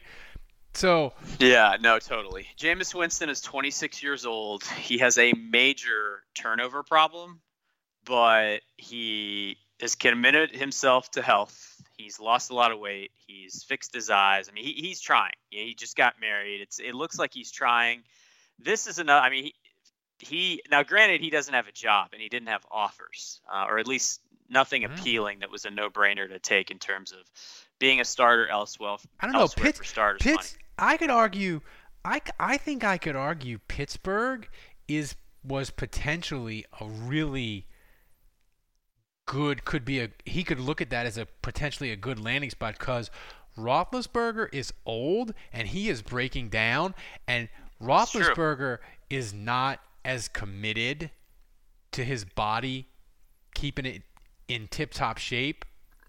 So 0.72 1.12
yeah, 1.38 1.76
no, 1.80 1.98
totally. 1.98 2.46
Jameis 2.58 2.94
Winston 2.94 3.28
is 3.28 3.42
26 3.42 4.02
years 4.02 4.24
old. 4.24 4.64
He 4.64 4.98
has 4.98 5.18
a 5.18 5.34
major 5.34 6.22
turnover 6.34 6.82
problem, 6.82 7.42
but 8.06 8.62
he 8.78 9.58
has 9.82 9.94
committed 9.94 10.50
himself 10.50 11.10
to 11.10 11.20
health. 11.20 11.82
He's 11.98 12.18
lost 12.18 12.50
a 12.50 12.54
lot 12.54 12.72
of 12.72 12.78
weight. 12.78 13.10
He's 13.26 13.64
fixed 13.64 13.94
his 13.94 14.08
eyes. 14.08 14.48
I 14.48 14.52
mean, 14.52 14.64
he, 14.64 14.72
he's 14.72 15.02
trying. 15.02 15.34
He 15.50 15.74
just 15.74 15.94
got 15.94 16.14
married. 16.22 16.62
It's 16.62 16.80
it 16.80 16.94
looks 16.94 17.18
like 17.18 17.34
he's 17.34 17.52
trying. 17.52 18.02
This 18.58 18.86
is 18.86 18.98
another. 18.98 19.20
I 19.20 19.28
mean, 19.28 19.44
he, 19.44 19.54
he 20.18 20.62
now 20.70 20.82
granted 20.82 21.20
he 21.20 21.30
doesn't 21.30 21.54
have 21.54 21.68
a 21.68 21.72
job 21.72 22.10
and 22.12 22.22
he 22.22 22.28
didn't 22.28 22.48
have 22.48 22.64
offers, 22.70 23.40
uh, 23.52 23.66
or 23.68 23.78
at 23.78 23.86
least 23.86 24.20
nothing 24.48 24.82
mm-hmm. 24.82 24.94
appealing 24.94 25.38
that 25.40 25.50
was 25.50 25.64
a 25.64 25.70
no-brainer 25.70 26.28
to 26.28 26.38
take 26.38 26.70
in 26.70 26.78
terms 26.78 27.12
of 27.12 27.18
being 27.78 28.00
a 28.00 28.04
starter 28.04 28.48
elsewhere. 28.48 28.96
I 29.20 29.26
don't 29.26 29.32
know. 29.32 29.48
Pitts, 29.48 29.80
Pitts, 30.20 30.56
I 30.78 30.96
could 30.96 31.10
argue. 31.10 31.60
I, 32.04 32.20
I 32.38 32.56
think 32.58 32.84
I 32.84 32.98
could 32.98 33.16
argue 33.16 33.58
Pittsburgh 33.68 34.48
is 34.88 35.14
was 35.42 35.70
potentially 35.70 36.64
a 36.80 36.86
really 36.86 37.66
good 39.26 39.64
could 39.64 39.84
be 39.84 40.00
a 40.00 40.10
he 40.24 40.44
could 40.44 40.60
look 40.60 40.80
at 40.80 40.90
that 40.90 41.06
as 41.06 41.16
a 41.16 41.26
potentially 41.42 41.90
a 41.90 41.96
good 41.96 42.18
landing 42.18 42.50
spot 42.50 42.78
because 42.78 43.10
Roethlisberger 43.56 44.48
is 44.52 44.72
old 44.84 45.34
and 45.52 45.68
he 45.68 45.88
is 45.88 46.02
breaking 46.02 46.48
down 46.48 46.94
and 47.26 47.48
Roethlisberger 47.80 48.78
is 49.08 49.32
not 49.32 49.80
as 50.04 50.28
committed 50.28 51.10
to 51.92 52.04
his 52.04 52.24
body 52.24 52.88
keeping 53.54 53.86
it 53.86 54.02
in 54.48 54.66
tip 54.68 54.92
top 54.92 55.18
shape 55.18 55.64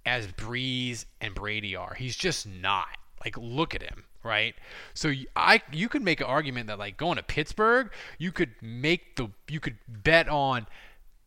as 0.06 0.28
Brees 0.28 1.06
and 1.22 1.34
Brady 1.34 1.76
are. 1.76 1.94
He's 1.94 2.16
just 2.16 2.48
not. 2.48 2.88
Like 3.24 3.38
look 3.38 3.74
at 3.74 3.82
him 3.82 4.04
right? 4.26 4.56
So 4.96 5.14
I 5.36 5.62
you 5.72 5.88
could 5.88 6.02
make 6.02 6.20
an 6.20 6.26
argument 6.26 6.68
that 6.68 6.80
like 6.80 6.98
going 6.98 7.16
to 7.16 7.24
Pittsburgh, 7.24 7.92
you 8.18 8.32
could 8.32 8.50
make 8.62 9.16
the 9.16 9.30
you 9.48 9.60
could 9.62 9.78
bet 9.88 10.28
on 10.28 10.66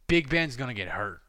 Big 0.08 0.28
Ben's 0.28 0.56
to 0.56 0.74
get 0.74 0.88
hurt. 0.88 1.20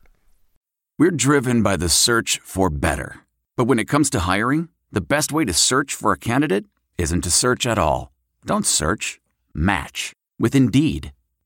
We're 0.98 1.12
driven 1.12 1.64
by 1.64 1.78
the 1.78 1.88
search 1.88 2.40
for 2.40 2.70
better. 2.70 3.22
But 3.56 3.66
when 3.66 3.80
it 3.80 3.88
comes 3.88 4.10
to 4.10 4.22
hiring, 4.22 4.70
the 4.92 5.02
best 5.02 5.32
way 5.32 5.46
to 5.46 5.54
search 5.54 5.94
for 5.94 6.12
a 6.12 6.18
candidate 6.18 6.66
isn't 6.98 7.22
to 7.22 7.30
search 7.32 7.66
at 7.66 7.78
all. 7.78 8.12
Don't 8.46 8.66
search, 8.66 9.22
match 9.54 10.12
with 10.40 10.56
Indeed. 10.56 11.14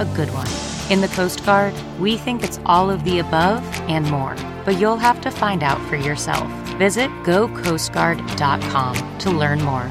a 0.00 0.04
good 0.16 0.30
one? 0.30 0.48
In 0.90 1.00
the 1.00 1.08
Coast 1.08 1.44
Guard, 1.46 1.72
we 2.00 2.16
think 2.16 2.42
it's 2.42 2.58
all 2.66 2.90
of 2.90 3.04
the 3.04 3.20
above 3.20 3.62
and 3.88 4.10
more, 4.10 4.34
but 4.64 4.80
you'll 4.80 4.96
have 4.96 5.20
to 5.20 5.30
find 5.30 5.62
out 5.62 5.80
for 5.88 5.94
yourself. 5.94 6.50
Visit 6.78 7.10
gocoastguard.com 7.22 9.18
to 9.18 9.30
learn 9.30 9.62
more. 9.62 9.88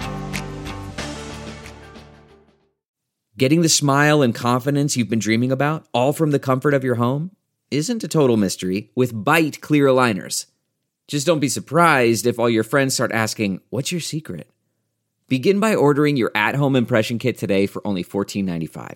Getting 3.38 3.62
the 3.62 3.70
smile 3.70 4.22
and 4.22 4.36
confidence 4.36 4.98
you've 4.98 5.10
been 5.10 5.20
dreaming 5.20 5.52
about, 5.54 5.88
all 5.94 6.12
from 6.12 6.32
the 6.32 6.40
comfort 6.40 6.74
of 6.74 6.84
your 6.84 6.96
home, 6.96 7.32
isn't 7.72 8.04
a 8.04 8.08
total 8.10 8.36
mystery 8.36 8.92
with 8.96 9.14
Byte 9.14 9.62
clear 9.62 9.86
aligners. 9.86 10.48
Just 11.08 11.26
don't 11.26 11.40
be 11.40 11.48
surprised 11.48 12.28
if 12.28 12.38
all 12.38 12.50
your 12.50 12.66
friends 12.66 12.96
start 12.96 13.14
asking, 13.14 13.62
What's 13.70 13.94
your 13.94 14.02
secret? 14.02 14.50
Begin 15.30 15.60
by 15.62 15.74
ordering 15.74 16.18
your 16.18 16.32
at 16.36 16.56
home 16.56 16.76
impression 16.76 17.18
kit 17.18 17.38
today 17.38 17.66
for 17.66 17.82
only 17.88 18.04
$14.95. 18.04 18.96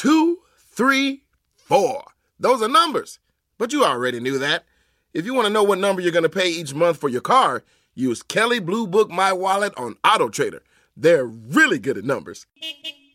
two, 0.00 0.38
three, 0.56 1.24
four. 1.56 2.02
Those 2.38 2.62
are 2.62 2.68
numbers. 2.68 3.18
But 3.58 3.70
you 3.70 3.84
already 3.84 4.18
knew 4.18 4.38
that. 4.38 4.64
If 5.12 5.26
you 5.26 5.34
want 5.34 5.46
to 5.46 5.52
know 5.52 5.62
what 5.62 5.78
number 5.78 6.00
you're 6.00 6.10
going 6.10 6.22
to 6.22 6.30
pay 6.30 6.48
each 6.48 6.72
month 6.72 6.96
for 6.96 7.10
your 7.10 7.20
car, 7.20 7.64
use 7.94 8.22
Kelley 8.22 8.60
Blue 8.60 8.86
Book 8.86 9.10
My 9.10 9.30
Wallet 9.34 9.74
on 9.76 9.96
Auto 10.02 10.30
Trader. 10.30 10.62
They're 10.96 11.26
really 11.26 11.78
good 11.78 11.98
at 11.98 12.04
numbers. 12.04 12.46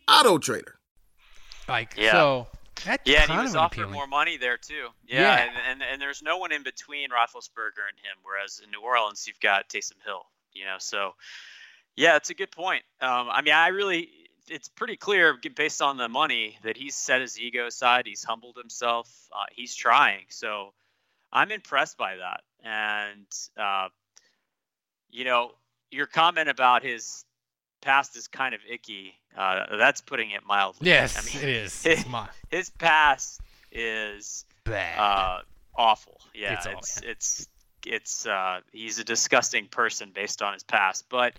Auto 0.08 0.38
Trader. 0.38 0.76
Like 1.68 1.96
Yeah. 1.98 2.12
so. 2.12 2.48
That's 2.86 3.02
yeah, 3.10 3.22
and 3.22 3.28
kind 3.30 3.40
he 3.40 3.44
was 3.46 3.56
of 3.56 3.62
offered 3.62 3.90
more 3.90 4.06
money 4.06 4.38
there 4.38 4.58
too. 4.58 4.90
Yeah, 5.08 5.22
Yeah. 5.22 5.44
And, 5.44 5.52
and 5.72 5.82
and 5.94 6.02
there's 6.02 6.22
no 6.22 6.38
one 6.38 6.52
in 6.52 6.62
between 6.62 7.10
Roethlisberger 7.10 7.88
and 7.90 7.98
him. 7.98 8.18
Whereas 8.22 8.62
in 8.64 8.70
New 8.70 8.82
Orleans, 8.82 9.26
you've 9.26 9.40
got 9.40 9.70
Taysom 9.70 9.94
Hill. 10.06 10.22
You 10.54 10.66
know, 10.66 10.76
so 10.78 11.16
yeah, 11.96 12.18
it's 12.18 12.30
a 12.30 12.36
good 12.36 12.52
point. 12.52 12.84
Um, 13.02 13.30
I 13.32 13.42
mean, 13.42 13.54
I 13.56 13.70
really, 13.70 14.10
it's 14.50 14.68
pretty 14.68 14.96
clear 14.96 15.38
based 15.56 15.82
on 15.82 15.98
the 15.98 16.10
money 16.10 16.58
that 16.64 16.78
he's 16.78 16.96
set 16.96 17.22
his 17.22 17.40
ego 17.40 17.68
aside. 17.68 18.06
He's 18.06 18.24
humbled 18.24 18.58
himself. 18.58 19.10
Uh, 19.32 19.46
he's 19.52 19.76
trying. 19.76 20.26
So 20.30 20.74
I'm 21.32 21.52
impressed 21.52 21.98
by 21.98 22.18
that. 22.18 22.42
And 22.64 23.26
uh, 23.58 23.90
you 25.10 25.26
know, 25.26 25.52
your 25.92 26.08
comment 26.08 26.50
about 26.50 26.84
his 26.84 27.26
past 27.82 28.16
is 28.18 28.28
kind 28.28 28.56
of 28.56 28.62
icky. 28.70 29.14
Uh, 29.38 29.78
that's 29.78 30.02
putting 30.02 30.32
it 30.32 30.42
mildly. 30.46 30.88
Yes, 30.88 31.18
I 31.18 31.34
mean, 31.34 31.44
it 31.44 31.50
is. 31.56 31.84
His, 31.84 32.06
his 32.50 32.70
past 32.70 33.42
is 33.72 34.46
Bad. 34.64 34.98
uh, 34.98 35.42
awful. 35.76 36.22
Yeah, 36.34 36.54
It's 36.54 36.66
it's 36.66 37.02
it's 37.02 37.48
it's, 37.86 38.26
uh, 38.26 38.62
he's 38.72 38.98
a 38.98 39.04
disgusting 39.04 39.68
person 39.68 40.12
based 40.14 40.42
on 40.42 40.54
his 40.54 40.64
past. 40.64 41.06
But 41.10 41.34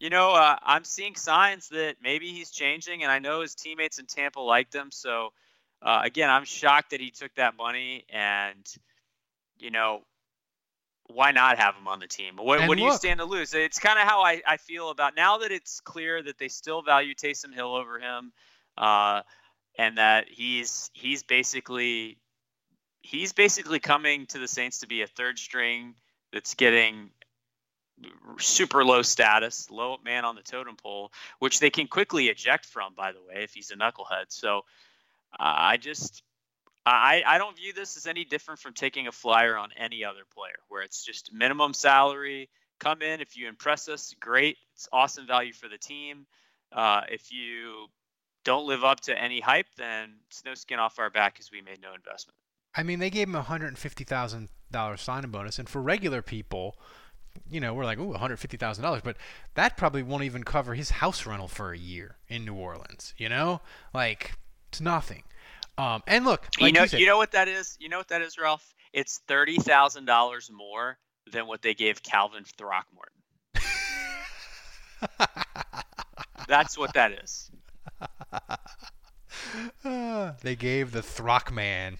you 0.00 0.08
know, 0.08 0.30
uh, 0.30 0.56
I'm 0.62 0.84
seeing 0.84 1.14
signs 1.14 1.68
that 1.68 1.96
maybe 2.02 2.32
he's 2.32 2.50
changing, 2.50 3.02
and 3.02 3.12
I 3.12 3.18
know 3.18 3.42
his 3.42 3.54
teammates 3.54 3.98
in 3.98 4.06
Tampa 4.06 4.40
liked 4.40 4.74
him. 4.74 4.90
So 4.90 5.32
uh, 5.82 6.00
again, 6.02 6.30
I'm 6.30 6.44
shocked 6.44 6.90
that 6.90 7.00
he 7.00 7.10
took 7.10 7.34
that 7.34 7.56
money, 7.56 8.04
and 8.08 8.66
you 9.58 9.70
know, 9.70 10.00
why 11.08 11.32
not 11.32 11.58
have 11.58 11.74
him 11.74 11.86
on 11.86 12.00
the 12.00 12.06
team? 12.06 12.36
What, 12.36 12.66
what 12.66 12.78
do 12.78 12.84
you 12.84 12.92
stand 12.92 13.20
to 13.20 13.26
lose? 13.26 13.52
It's 13.52 13.78
kind 13.78 13.98
of 13.98 14.06
how 14.06 14.22
I, 14.22 14.42
I 14.46 14.56
feel 14.56 14.90
about 14.90 15.16
now 15.16 15.38
that 15.38 15.52
it's 15.52 15.80
clear 15.80 16.22
that 16.22 16.38
they 16.38 16.48
still 16.48 16.82
value 16.82 17.14
Taysom 17.14 17.52
Hill 17.52 17.74
over 17.74 17.98
him, 17.98 18.32
uh, 18.78 19.22
and 19.76 19.98
that 19.98 20.28
he's 20.28 20.90
he's 20.94 21.22
basically 21.22 22.16
he's 23.02 23.32
basically 23.32 23.80
coming 23.80 24.26
to 24.26 24.38
the 24.38 24.48
Saints 24.48 24.80
to 24.80 24.86
be 24.86 25.02
a 25.02 25.06
third 25.06 25.38
string 25.38 25.94
that's 26.32 26.54
getting 26.54 27.10
super 28.38 28.84
low 28.84 29.02
status, 29.02 29.70
low 29.70 29.96
man 30.04 30.24
on 30.24 30.34
the 30.34 30.42
totem 30.42 30.76
pole, 30.76 31.12
which 31.38 31.60
they 31.60 31.70
can 31.70 31.86
quickly 31.86 32.28
eject 32.28 32.66
from, 32.66 32.94
by 32.94 33.12
the 33.12 33.20
way, 33.20 33.42
if 33.44 33.52
he's 33.52 33.70
a 33.70 33.76
knucklehead. 33.76 34.26
So 34.28 34.58
uh, 35.32 35.54
I 35.72 35.76
just 35.76 36.22
I, 36.86 37.22
I 37.26 37.38
don't 37.38 37.56
view 37.56 37.72
this 37.72 37.96
as 37.96 38.06
any 38.06 38.24
different 38.24 38.60
from 38.60 38.72
taking 38.72 39.06
a 39.06 39.12
flyer 39.12 39.56
on 39.56 39.70
any 39.76 40.04
other 40.04 40.22
player, 40.34 40.56
where 40.68 40.82
it's 40.82 41.04
just 41.04 41.32
minimum 41.32 41.74
salary. 41.74 42.48
Come 42.78 43.02
in 43.02 43.20
if 43.20 43.36
you 43.36 43.48
impress 43.48 43.88
us, 43.88 44.14
great. 44.18 44.56
It's 44.74 44.88
awesome 44.90 45.26
value 45.26 45.52
for 45.52 45.68
the 45.68 45.76
team. 45.76 46.26
Uh, 46.72 47.02
if 47.10 47.30
you 47.30 47.86
don't 48.44 48.66
live 48.66 48.84
up 48.84 49.00
to 49.00 49.16
any 49.16 49.40
hype, 49.40 49.66
then 49.76 50.14
it's 50.28 50.44
no 50.44 50.54
skin 50.54 50.78
off 50.78 50.98
our 50.98 51.10
back 51.10 51.34
because 51.34 51.50
we 51.52 51.60
made 51.60 51.82
no 51.82 51.94
investment. 51.94 52.36
I 52.74 52.82
mean, 52.82 52.98
they 52.98 53.10
gave 53.10 53.28
him 53.28 53.34
a 53.34 53.42
hundred 53.42 53.68
and 53.68 53.78
fifty 53.78 54.04
thousand 54.04 54.48
dollars 54.70 55.02
signing 55.02 55.30
bonus, 55.30 55.58
and 55.58 55.68
for 55.68 55.82
regular 55.82 56.22
people, 56.22 56.78
you 57.50 57.60
know, 57.60 57.74
we're 57.74 57.84
like, 57.84 57.98
ooh, 57.98 58.08
one 58.08 58.18
hundred 58.20 58.38
fifty 58.38 58.56
thousand 58.56 58.84
dollars, 58.84 59.02
but 59.02 59.16
that 59.54 59.76
probably 59.76 60.02
won't 60.02 60.24
even 60.24 60.44
cover 60.44 60.74
his 60.74 60.90
house 60.90 61.26
rental 61.26 61.48
for 61.48 61.72
a 61.72 61.78
year 61.78 62.16
in 62.28 62.44
New 62.44 62.54
Orleans. 62.54 63.14
You 63.18 63.28
know, 63.28 63.60
like 63.92 64.32
it's 64.68 64.80
nothing. 64.80 65.22
Um, 65.78 66.02
and 66.06 66.24
look, 66.24 66.48
like 66.60 66.74
you 66.74 66.80
know, 66.80 66.86
said, 66.86 67.00
you 67.00 67.06
know 67.06 67.16
what 67.16 67.32
that 67.32 67.48
is? 67.48 67.76
You 67.80 67.88
know 67.88 67.98
what 67.98 68.08
that 68.08 68.22
is, 68.22 68.38
Ralph? 68.38 68.74
It's 68.92 69.20
thirty 69.26 69.56
thousand 69.56 70.04
dollars 70.04 70.50
more 70.52 70.98
than 71.32 71.46
what 71.46 71.62
they 71.62 71.74
gave 71.74 72.02
Calvin 72.02 72.44
Throckmorton. 72.44 73.20
That's 76.48 76.76
what 76.76 76.94
that 76.94 77.12
is. 77.12 77.50
They 80.42 80.56
gave 80.56 80.92
the 80.92 81.00
Throckman 81.00 81.96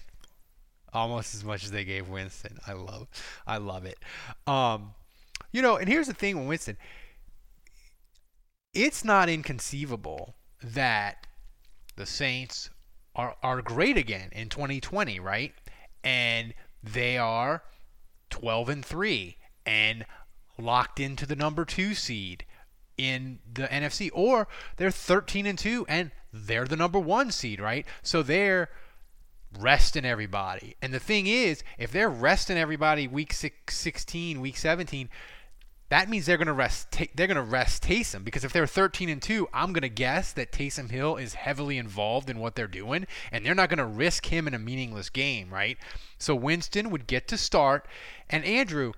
almost 0.93 1.33
as 1.33 1.43
much 1.43 1.63
as 1.63 1.71
they 1.71 1.83
gave 1.83 2.09
Winston. 2.09 2.59
I 2.67 2.73
love, 2.73 3.07
I 3.47 3.57
love 3.57 3.85
it. 3.85 3.97
Um, 4.45 4.93
you 5.51 5.61
know, 5.61 5.77
and 5.77 5.87
here's 5.87 6.07
the 6.07 6.13
thing 6.13 6.37
with 6.39 6.47
Winston. 6.47 6.77
It's 8.73 9.03
not 9.03 9.29
inconceivable 9.29 10.35
that 10.63 11.27
the 11.95 12.05
Saints 12.05 12.69
are 13.15 13.35
are 13.43 13.61
great 13.61 13.97
again 13.97 14.29
in 14.31 14.49
2020, 14.49 15.19
right? 15.19 15.53
And 16.03 16.53
they 16.81 17.17
are 17.17 17.63
12 18.29 18.69
and 18.69 18.85
3 18.85 19.37
and 19.65 20.05
locked 20.57 20.99
into 20.99 21.25
the 21.25 21.35
number 21.35 21.65
2 21.65 21.93
seed 21.93 22.45
in 22.97 23.39
the 23.51 23.63
NFC 23.63 24.09
or 24.13 24.47
they're 24.77 24.91
13 24.91 25.45
and 25.45 25.59
2 25.59 25.85
and 25.89 26.11
they're 26.31 26.65
the 26.65 26.75
number 26.75 26.99
1 26.99 27.31
seed, 27.31 27.59
right? 27.59 27.85
So 28.01 28.23
they're 28.23 28.69
resting 29.59 30.05
everybody. 30.05 30.75
And 30.81 30.93
the 30.93 30.99
thing 30.99 31.27
is, 31.27 31.63
if 31.77 31.91
they're 31.91 32.09
resting 32.09 32.57
everybody 32.57 33.07
week 33.07 33.33
six, 33.33 33.75
16, 33.75 34.39
week 34.39 34.57
17, 34.57 35.09
that 35.91 36.07
means 36.07 36.25
they're 36.25 36.37
going 36.37 36.47
to 36.47 36.53
rest 36.53 36.87
they're 37.15 37.27
going 37.27 37.35
to 37.35 37.41
rest 37.43 37.83
Taysom 37.83 38.23
because 38.23 38.45
if 38.45 38.53
they're 38.53 38.65
13 38.65 39.09
and 39.09 39.21
2, 39.21 39.49
I'm 39.53 39.73
going 39.73 39.81
to 39.81 39.89
guess 39.89 40.31
that 40.31 40.53
Taysom 40.53 40.89
Hill 40.89 41.17
is 41.17 41.33
heavily 41.33 41.77
involved 41.77 42.29
in 42.29 42.39
what 42.39 42.55
they're 42.55 42.65
doing 42.65 43.05
and 43.29 43.45
they're 43.45 43.53
not 43.53 43.67
going 43.67 43.77
to 43.77 43.85
risk 43.85 44.27
him 44.27 44.47
in 44.47 44.53
a 44.53 44.59
meaningless 44.59 45.09
game, 45.09 45.53
right? 45.53 45.77
So 46.17 46.33
Winston 46.33 46.91
would 46.91 47.07
get 47.07 47.27
to 47.27 47.37
start 47.37 47.87
and 48.29 48.45
Andrew 48.45 48.93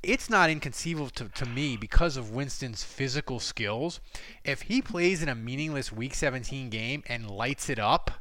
it's 0.00 0.30
not 0.30 0.48
inconceivable 0.48 1.10
to, 1.10 1.28
to 1.28 1.44
me 1.44 1.76
because 1.76 2.16
of 2.16 2.30
Winston's 2.30 2.84
physical 2.84 3.40
skills. 3.40 3.98
If 4.44 4.62
he 4.62 4.80
plays 4.80 5.24
in 5.24 5.28
a 5.28 5.34
meaningless 5.34 5.90
week 5.90 6.14
17 6.14 6.70
game 6.70 7.02
and 7.08 7.28
lights 7.28 7.68
it 7.68 7.80
up, 7.80 8.12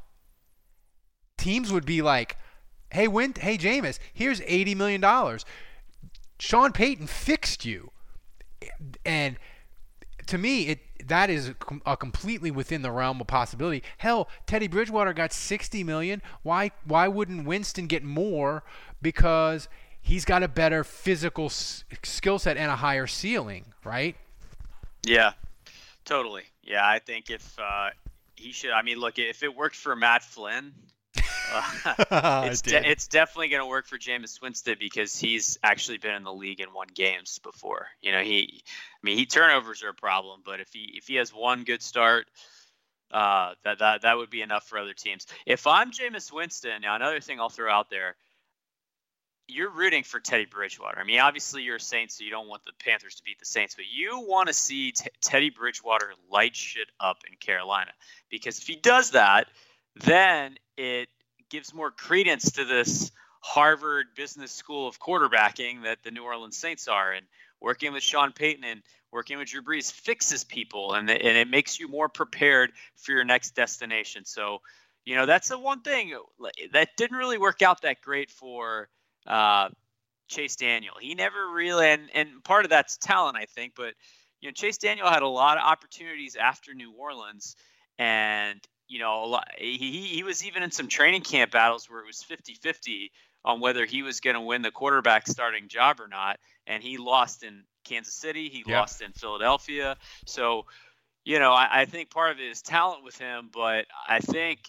teams 1.37 1.71
would 1.71 1.85
be 1.85 2.01
like, 2.01 2.35
"Hey, 2.89 3.07
Win, 3.07 3.35
hey 3.39 3.59
Jameis, 3.59 3.99
here's 4.11 4.41
80 4.41 4.73
million 4.73 5.01
dollars. 5.01 5.45
Sean 6.37 6.71
Payton 6.71 7.07
fixed 7.07 7.65
you." 7.65 7.91
And 9.05 9.37
to 10.27 10.37
me, 10.37 10.67
it 10.67 10.79
that 11.07 11.29
is 11.29 11.53
com- 11.59 11.81
a 11.85 11.95
completely 11.95 12.51
within 12.51 12.81
the 12.81 12.91
realm 12.91 13.21
of 13.21 13.27
possibility. 13.27 13.83
Hell, 13.97 14.29
Teddy 14.45 14.67
Bridgewater 14.67 15.13
got 15.13 15.31
60 15.31 15.83
million. 15.83 16.21
Why 16.43 16.71
why 16.83 17.07
wouldn't 17.07 17.45
Winston 17.45 17.87
get 17.87 18.03
more 18.03 18.63
because 19.01 19.67
he's 20.01 20.25
got 20.25 20.43
a 20.43 20.47
better 20.47 20.83
physical 20.83 21.49
skill 21.49 22.39
set 22.39 22.57
and 22.57 22.71
a 22.71 22.77
higher 22.77 23.07
ceiling, 23.07 23.73
right? 23.83 24.15
Yeah, 25.05 25.33
totally. 26.05 26.43
Yeah, 26.63 26.87
I 26.87 26.99
think 26.99 27.29
if 27.29 27.57
uh, 27.59 27.89
he 28.35 28.51
should, 28.51 28.71
I 28.71 28.81
mean, 28.81 28.99
look, 28.99 29.19
if 29.19 29.43
it 29.43 29.55
worked 29.55 29.75
for 29.75 29.95
Matt 29.95 30.23
Flynn, 30.23 30.73
uh, 32.11 32.47
it's 32.51 32.61
de- 32.61 32.89
it's 32.89 33.07
definitely 33.07 33.49
going 33.49 33.61
to 33.61 33.67
work 33.67 33.87
for 33.87 33.97
Jameis 33.97 34.41
Winston 34.41 34.75
because 34.79 35.17
he's 35.17 35.57
actually 35.63 35.97
been 35.97 36.15
in 36.15 36.23
the 36.23 36.33
league 36.33 36.59
and 36.59 36.73
won 36.73 36.87
games 36.93 37.39
before. 37.39 37.87
You 38.01 38.11
know, 38.11 38.21
he, 38.21 38.63
I 38.63 38.99
mean, 39.03 39.17
he 39.17 39.25
turnovers 39.25 39.83
are 39.83 39.89
a 39.89 39.93
problem, 39.93 40.41
but 40.45 40.59
if 40.59 40.69
he 40.73 40.93
if 40.95 41.07
he 41.07 41.15
has 41.15 41.31
one 41.31 41.63
good 41.63 41.81
start, 41.81 42.27
uh, 43.11 43.53
that 43.63 43.79
that 43.79 44.01
that 44.01 44.17
would 44.17 44.29
be 44.29 44.41
enough 44.41 44.67
for 44.67 44.77
other 44.77 44.93
teams. 44.93 45.25
If 45.45 45.67
I'm 45.67 45.91
Jameis 45.91 46.31
Winston, 46.31 46.81
now 46.81 46.95
another 46.95 47.21
thing 47.21 47.39
I'll 47.39 47.49
throw 47.49 47.71
out 47.71 47.89
there. 47.89 48.15
You're 49.49 49.71
rooting 49.71 50.03
for 50.03 50.19
Teddy 50.19 50.45
Bridgewater. 50.45 50.99
I 50.99 51.05
mean, 51.05 51.21
obviously 51.21 51.63
you're 51.63 51.77
a 51.77 51.79
Saints, 51.79 52.17
so 52.17 52.25
you 52.25 52.31
don't 52.31 52.49
want 52.49 52.65
the 52.65 52.73
Panthers 52.83 53.15
to 53.15 53.23
beat 53.23 53.39
the 53.39 53.45
Saints, 53.45 53.75
but 53.75 53.85
you 53.89 54.25
want 54.27 54.47
to 54.47 54.53
see 54.53 54.91
T- 54.91 55.09
Teddy 55.21 55.51
Bridgewater 55.51 56.11
light 56.29 56.53
shit 56.53 56.89
up 56.99 57.19
in 57.25 57.37
Carolina 57.37 57.91
because 58.29 58.59
if 58.59 58.67
he 58.67 58.75
does 58.75 59.11
that, 59.11 59.47
then 59.95 60.57
it 60.75 61.07
gives 61.49 61.73
more 61.73 61.91
credence 61.91 62.51
to 62.53 62.65
this 62.65 63.11
Harvard 63.41 64.07
Business 64.15 64.51
School 64.51 64.87
of 64.87 64.99
quarterbacking 64.99 65.83
that 65.83 66.03
the 66.03 66.11
New 66.11 66.23
Orleans 66.23 66.57
Saints 66.57 66.87
are, 66.87 67.11
and 67.13 67.25
working 67.61 67.93
with 67.93 68.03
Sean 68.03 68.31
Payton 68.31 68.63
and 68.63 68.81
working 69.11 69.37
with 69.37 69.47
Drew 69.47 69.61
Brees 69.61 69.91
fixes 69.91 70.43
people, 70.43 70.93
and 70.93 71.09
and 71.09 71.37
it 71.37 71.47
makes 71.47 71.79
you 71.79 71.87
more 71.87 72.09
prepared 72.09 72.71
for 72.95 73.13
your 73.13 73.23
next 73.23 73.55
destination. 73.55 74.25
So, 74.25 74.61
you 75.05 75.15
know, 75.15 75.25
that's 75.25 75.49
the 75.49 75.57
one 75.57 75.81
thing 75.81 76.13
that 76.73 76.89
didn't 76.97 77.17
really 77.17 77.37
work 77.37 77.61
out 77.61 77.81
that 77.83 78.01
great 78.01 78.29
for 78.29 78.89
uh, 79.25 79.69
Chase 80.27 80.55
Daniel. 80.55 80.95
He 80.99 81.15
never 81.15 81.51
really, 81.51 81.87
and, 81.87 82.09
and 82.13 82.43
part 82.43 82.65
of 82.65 82.69
that's 82.69 82.97
talent, 82.97 83.37
I 83.37 83.45
think, 83.45 83.73
but 83.75 83.93
you 84.41 84.49
know, 84.49 84.53
Chase 84.53 84.77
Daniel 84.77 85.09
had 85.09 85.23
a 85.23 85.27
lot 85.27 85.57
of 85.57 85.63
opportunities 85.63 86.35
after 86.35 86.73
New 86.73 86.91
Orleans, 86.91 87.55
and 87.97 88.59
you 88.87 88.99
know, 88.99 89.23
a 89.23 89.27
lot, 89.27 89.47
he 89.57 89.77
he 89.77 90.23
was 90.23 90.45
even 90.45 90.63
in 90.63 90.71
some 90.71 90.87
training 90.87 91.21
camp 91.21 91.51
battles 91.51 91.89
where 91.89 91.99
it 91.99 92.07
was 92.07 92.23
50-50 92.23 93.11
on 93.45 93.59
whether 93.59 93.85
he 93.85 94.01
was 94.03 94.19
going 94.19 94.35
to 94.35 94.41
win 94.41 94.61
the 94.61 94.71
quarterback 94.71 95.27
starting 95.27 95.67
job 95.67 95.99
or 95.99 96.07
not, 96.07 96.39
and 96.65 96.83
he 96.83 96.97
lost 96.97 97.43
in 97.43 97.63
Kansas 97.85 98.13
City, 98.13 98.49
he 98.49 98.63
Yeah. 98.65 98.79
lost 98.79 99.01
in 99.01 99.11
Philadelphia, 99.13 99.97
so. 100.25 100.65
You 101.25 101.39
know, 101.39 101.51
I, 101.51 101.81
I 101.81 101.85
think 101.85 102.09
part 102.09 102.31
of 102.31 102.39
it 102.39 102.49
is 102.49 102.61
talent 102.61 103.03
with 103.03 103.17
him, 103.17 103.49
but 103.53 103.85
I 104.07 104.19
think 104.19 104.59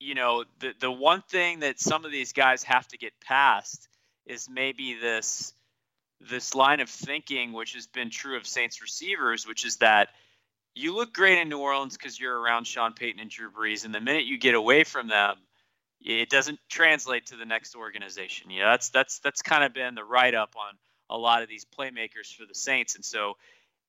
you 0.00 0.14
know, 0.14 0.44
the 0.60 0.72
the 0.78 0.90
one 0.90 1.22
thing 1.22 1.60
that 1.60 1.80
some 1.80 2.04
of 2.04 2.12
these 2.12 2.32
guys 2.32 2.62
have 2.62 2.86
to 2.88 2.98
get 2.98 3.12
past 3.20 3.88
is 4.26 4.48
maybe 4.48 4.94
this 4.94 5.52
this 6.20 6.54
line 6.54 6.80
of 6.80 6.88
thinking, 6.88 7.52
which 7.52 7.74
has 7.74 7.86
been 7.86 8.10
true 8.10 8.36
of 8.36 8.46
Saints 8.46 8.80
receivers, 8.82 9.46
which 9.46 9.64
is 9.64 9.76
that 9.78 10.08
you 10.78 10.94
look 10.94 11.12
great 11.12 11.38
in 11.38 11.48
New 11.48 11.58
Orleans 11.58 11.96
because 11.96 12.18
you're 12.18 12.38
around 12.38 12.66
Sean 12.66 12.92
Payton 12.92 13.20
and 13.20 13.30
Drew 13.30 13.50
Brees, 13.50 13.84
and 13.84 13.94
the 13.94 14.00
minute 14.00 14.24
you 14.24 14.38
get 14.38 14.54
away 14.54 14.84
from 14.84 15.08
them, 15.08 15.36
it 16.00 16.30
doesn't 16.30 16.60
translate 16.68 17.26
to 17.26 17.36
the 17.36 17.44
next 17.44 17.74
organization. 17.74 18.50
Yeah, 18.50 18.70
that's 18.70 18.90
that's 18.90 19.18
that's 19.18 19.42
kind 19.42 19.64
of 19.64 19.74
been 19.74 19.94
the 19.94 20.04
write 20.04 20.34
up 20.34 20.54
on 20.56 20.74
a 21.10 21.18
lot 21.18 21.42
of 21.42 21.48
these 21.48 21.64
playmakers 21.64 22.32
for 22.32 22.46
the 22.46 22.54
Saints, 22.54 22.94
and 22.94 23.04
so 23.04 23.34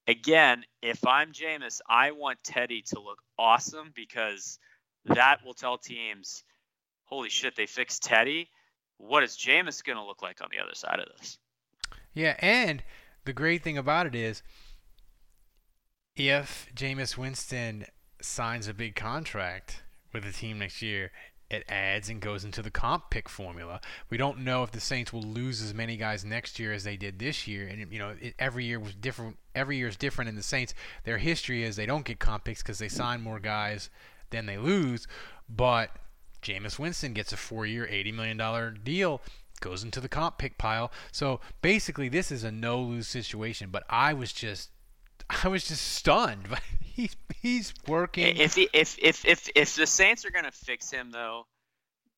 again, 0.08 0.66
if 0.82 1.06
I'm 1.06 1.32
Jameis, 1.32 1.82
I 1.88 2.12
want 2.12 2.44
Teddy 2.44 2.84
to 2.88 3.00
look 3.00 3.22
awesome 3.38 3.92
because 3.96 4.58
that 5.06 5.46
will 5.46 5.54
tell 5.54 5.78
teams, 5.78 6.44
holy 7.06 7.30
shit, 7.30 7.56
they 7.56 7.68
fixed 7.68 8.04
Teddy. 8.04 8.50
What 8.98 9.24
is 9.24 9.38
Jameis 9.38 9.84
going 9.84 9.98
to 9.98 10.04
look 10.04 10.22
like 10.22 10.42
on 10.42 10.50
the 10.52 10.62
other 10.62 10.76
side 10.76 11.00
of 11.00 11.08
this? 11.18 11.38
Yeah, 12.14 12.36
and 12.40 12.84
the 13.26 13.34
great 13.34 13.64
thing 13.64 13.78
about 13.78 14.08
it 14.08 14.16
is 14.16 14.42
if 16.20 16.68
Jameis 16.76 17.18
Winston 17.18 17.86
signs 18.22 18.68
a 18.68 18.74
big 18.74 18.96
contract 18.96 19.84
with 20.14 20.24
the 20.24 20.32
team 20.32 20.60
next 20.60 20.82
year, 20.82 21.12
it 21.50 21.64
adds 21.68 22.10
and 22.10 22.22
goes 22.22 22.44
into 22.44 22.62
the 22.62 22.70
comp 22.70 23.10
pick 23.10 23.28
formula. 23.28 23.82
We 24.10 24.18
don't 24.18 24.40
know 24.40 24.62
if 24.64 24.72
the 24.72 24.80
Saints 24.80 25.12
will 25.12 25.24
lose 25.24 25.62
as 25.62 25.74
many 25.74 25.98
guys 25.98 26.24
next 26.24 26.60
year 26.60 26.74
as 26.74 26.84
they 26.84 26.96
did 26.98 27.18
this 27.18 27.48
year, 27.48 27.68
and 27.68 27.92
you 27.92 27.98
know 27.98 28.16
it, 28.22 28.36
every 28.38 28.66
year 28.66 28.80
was 28.80 28.94
different. 28.94 29.38
Every 29.56 29.78
year 29.78 29.88
is 29.88 29.98
different 29.98 30.30
in 30.30 30.36
the 30.36 30.44
Saints. 30.44 30.74
Their 31.06 31.18
history 31.18 31.64
is 31.64 31.76
they 31.76 31.86
don't 31.88 32.06
get 32.06 32.20
comp 32.20 32.44
picks 32.44 32.62
because 32.62 32.80
they 32.80 32.90
sign 32.90 33.22
more 33.22 33.40
guys 33.40 33.90
than 34.30 34.46
they 34.46 34.58
lose. 34.58 35.08
But 35.50 35.90
Jameis 36.44 36.78
Winston 36.78 37.14
gets 37.14 37.34
a 37.34 37.38
four-year, 37.38 37.88
eighty 37.90 38.12
million 38.12 38.38
dollar 38.38 38.70
deal 38.72 39.22
goes 39.60 39.84
into 39.84 40.00
the 40.00 40.08
comp 40.08 40.38
pick 40.38 40.58
pile. 40.58 40.92
So 41.12 41.42
basically, 41.62 42.10
this 42.10 42.32
is 42.32 42.44
a 42.44 42.52
no-lose 42.52 43.08
situation. 43.08 43.70
But 43.72 43.84
I 43.90 44.14
was 44.14 44.32
just, 44.32 44.70
I 45.44 45.48
was 45.48 45.68
just 45.68 45.86
stunned. 45.86 46.48
he's 46.82 47.16
he's 47.42 47.74
working. 47.88 48.38
If 48.38 48.56
he, 48.56 48.70
if 48.74 48.98
if 49.00 49.26
if 49.26 49.50
if 49.56 49.76
the 49.76 49.88
Saints 49.88 50.26
are 50.26 50.32
gonna 50.32 50.52
fix 50.52 50.92
him 50.92 51.12
though, 51.12 51.46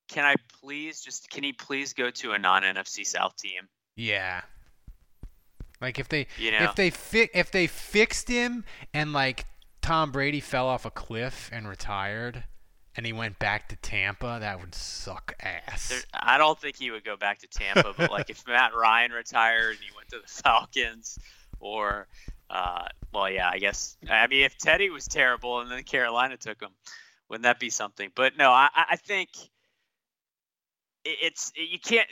can 0.08 0.26
I 0.26 0.36
please 0.62 1.02
just 1.02 1.30
can 1.30 1.44
he 1.44 1.54
please 1.54 1.94
go 1.94 2.10
to 2.12 2.32
a 2.32 2.40
non 2.40 2.64
NFC 2.64 3.06
South 3.06 3.36
team? 3.38 3.68
Yeah. 3.96 4.42
Like 5.80 6.00
if 6.00 6.10
they 6.10 6.28
you 6.38 6.52
know? 6.52 6.64
if 6.64 6.76
they 6.76 6.90
fi- 6.90 7.30
if 7.34 7.52
they 7.52 7.68
fixed 7.68 8.28
him 8.28 8.64
and 8.94 9.14
like 9.14 9.46
Tom 9.82 10.12
Brady 10.12 10.40
fell 10.40 10.68
off 10.68 10.86
a 10.86 10.92
cliff 10.92 11.50
and 11.52 11.68
retired 11.68 12.44
and 12.96 13.06
he 13.06 13.14
went 13.14 13.40
back 13.40 13.70
to 13.70 13.76
Tampa, 13.78 14.38
that 14.42 14.60
would 14.60 14.76
suck 14.76 15.34
ass. 15.40 15.90
There, 15.90 16.00
I 16.14 16.38
don't 16.38 16.60
think 16.60 16.76
he 16.76 16.92
would 16.92 17.06
go 17.06 17.16
back 17.16 17.40
to 17.40 17.48
Tampa, 17.48 17.94
but 17.98 18.12
like 18.12 18.30
if 18.30 18.44
Matt 18.48 18.76
Ryan 18.76 19.12
retired 19.12 19.72
and 19.72 19.80
he 19.80 19.90
went 19.96 20.10
to 20.10 20.20
the 20.20 20.28
Falcons, 20.28 21.18
or 21.60 22.08
uh, 22.52 22.84
well, 23.14 23.30
yeah, 23.30 23.50
I 23.50 23.60
guess. 23.60 23.98
I 24.10 24.28
mean, 24.28 24.44
if 24.44 24.58
Teddy 24.58 24.90
was 24.90 25.08
terrible 25.08 25.62
and 25.62 25.72
then 25.72 25.84
Carolina 25.84 26.36
took 26.36 26.62
him, 26.62 26.72
wouldn't 27.30 27.44
that 27.44 27.60
be 27.60 27.70
something? 27.70 28.12
But 28.14 28.38
no, 28.38 28.52
I, 28.52 28.68
I 28.76 28.96
think 28.98 29.30
it's 31.06 31.54
you 31.56 31.80
can't. 31.80 32.08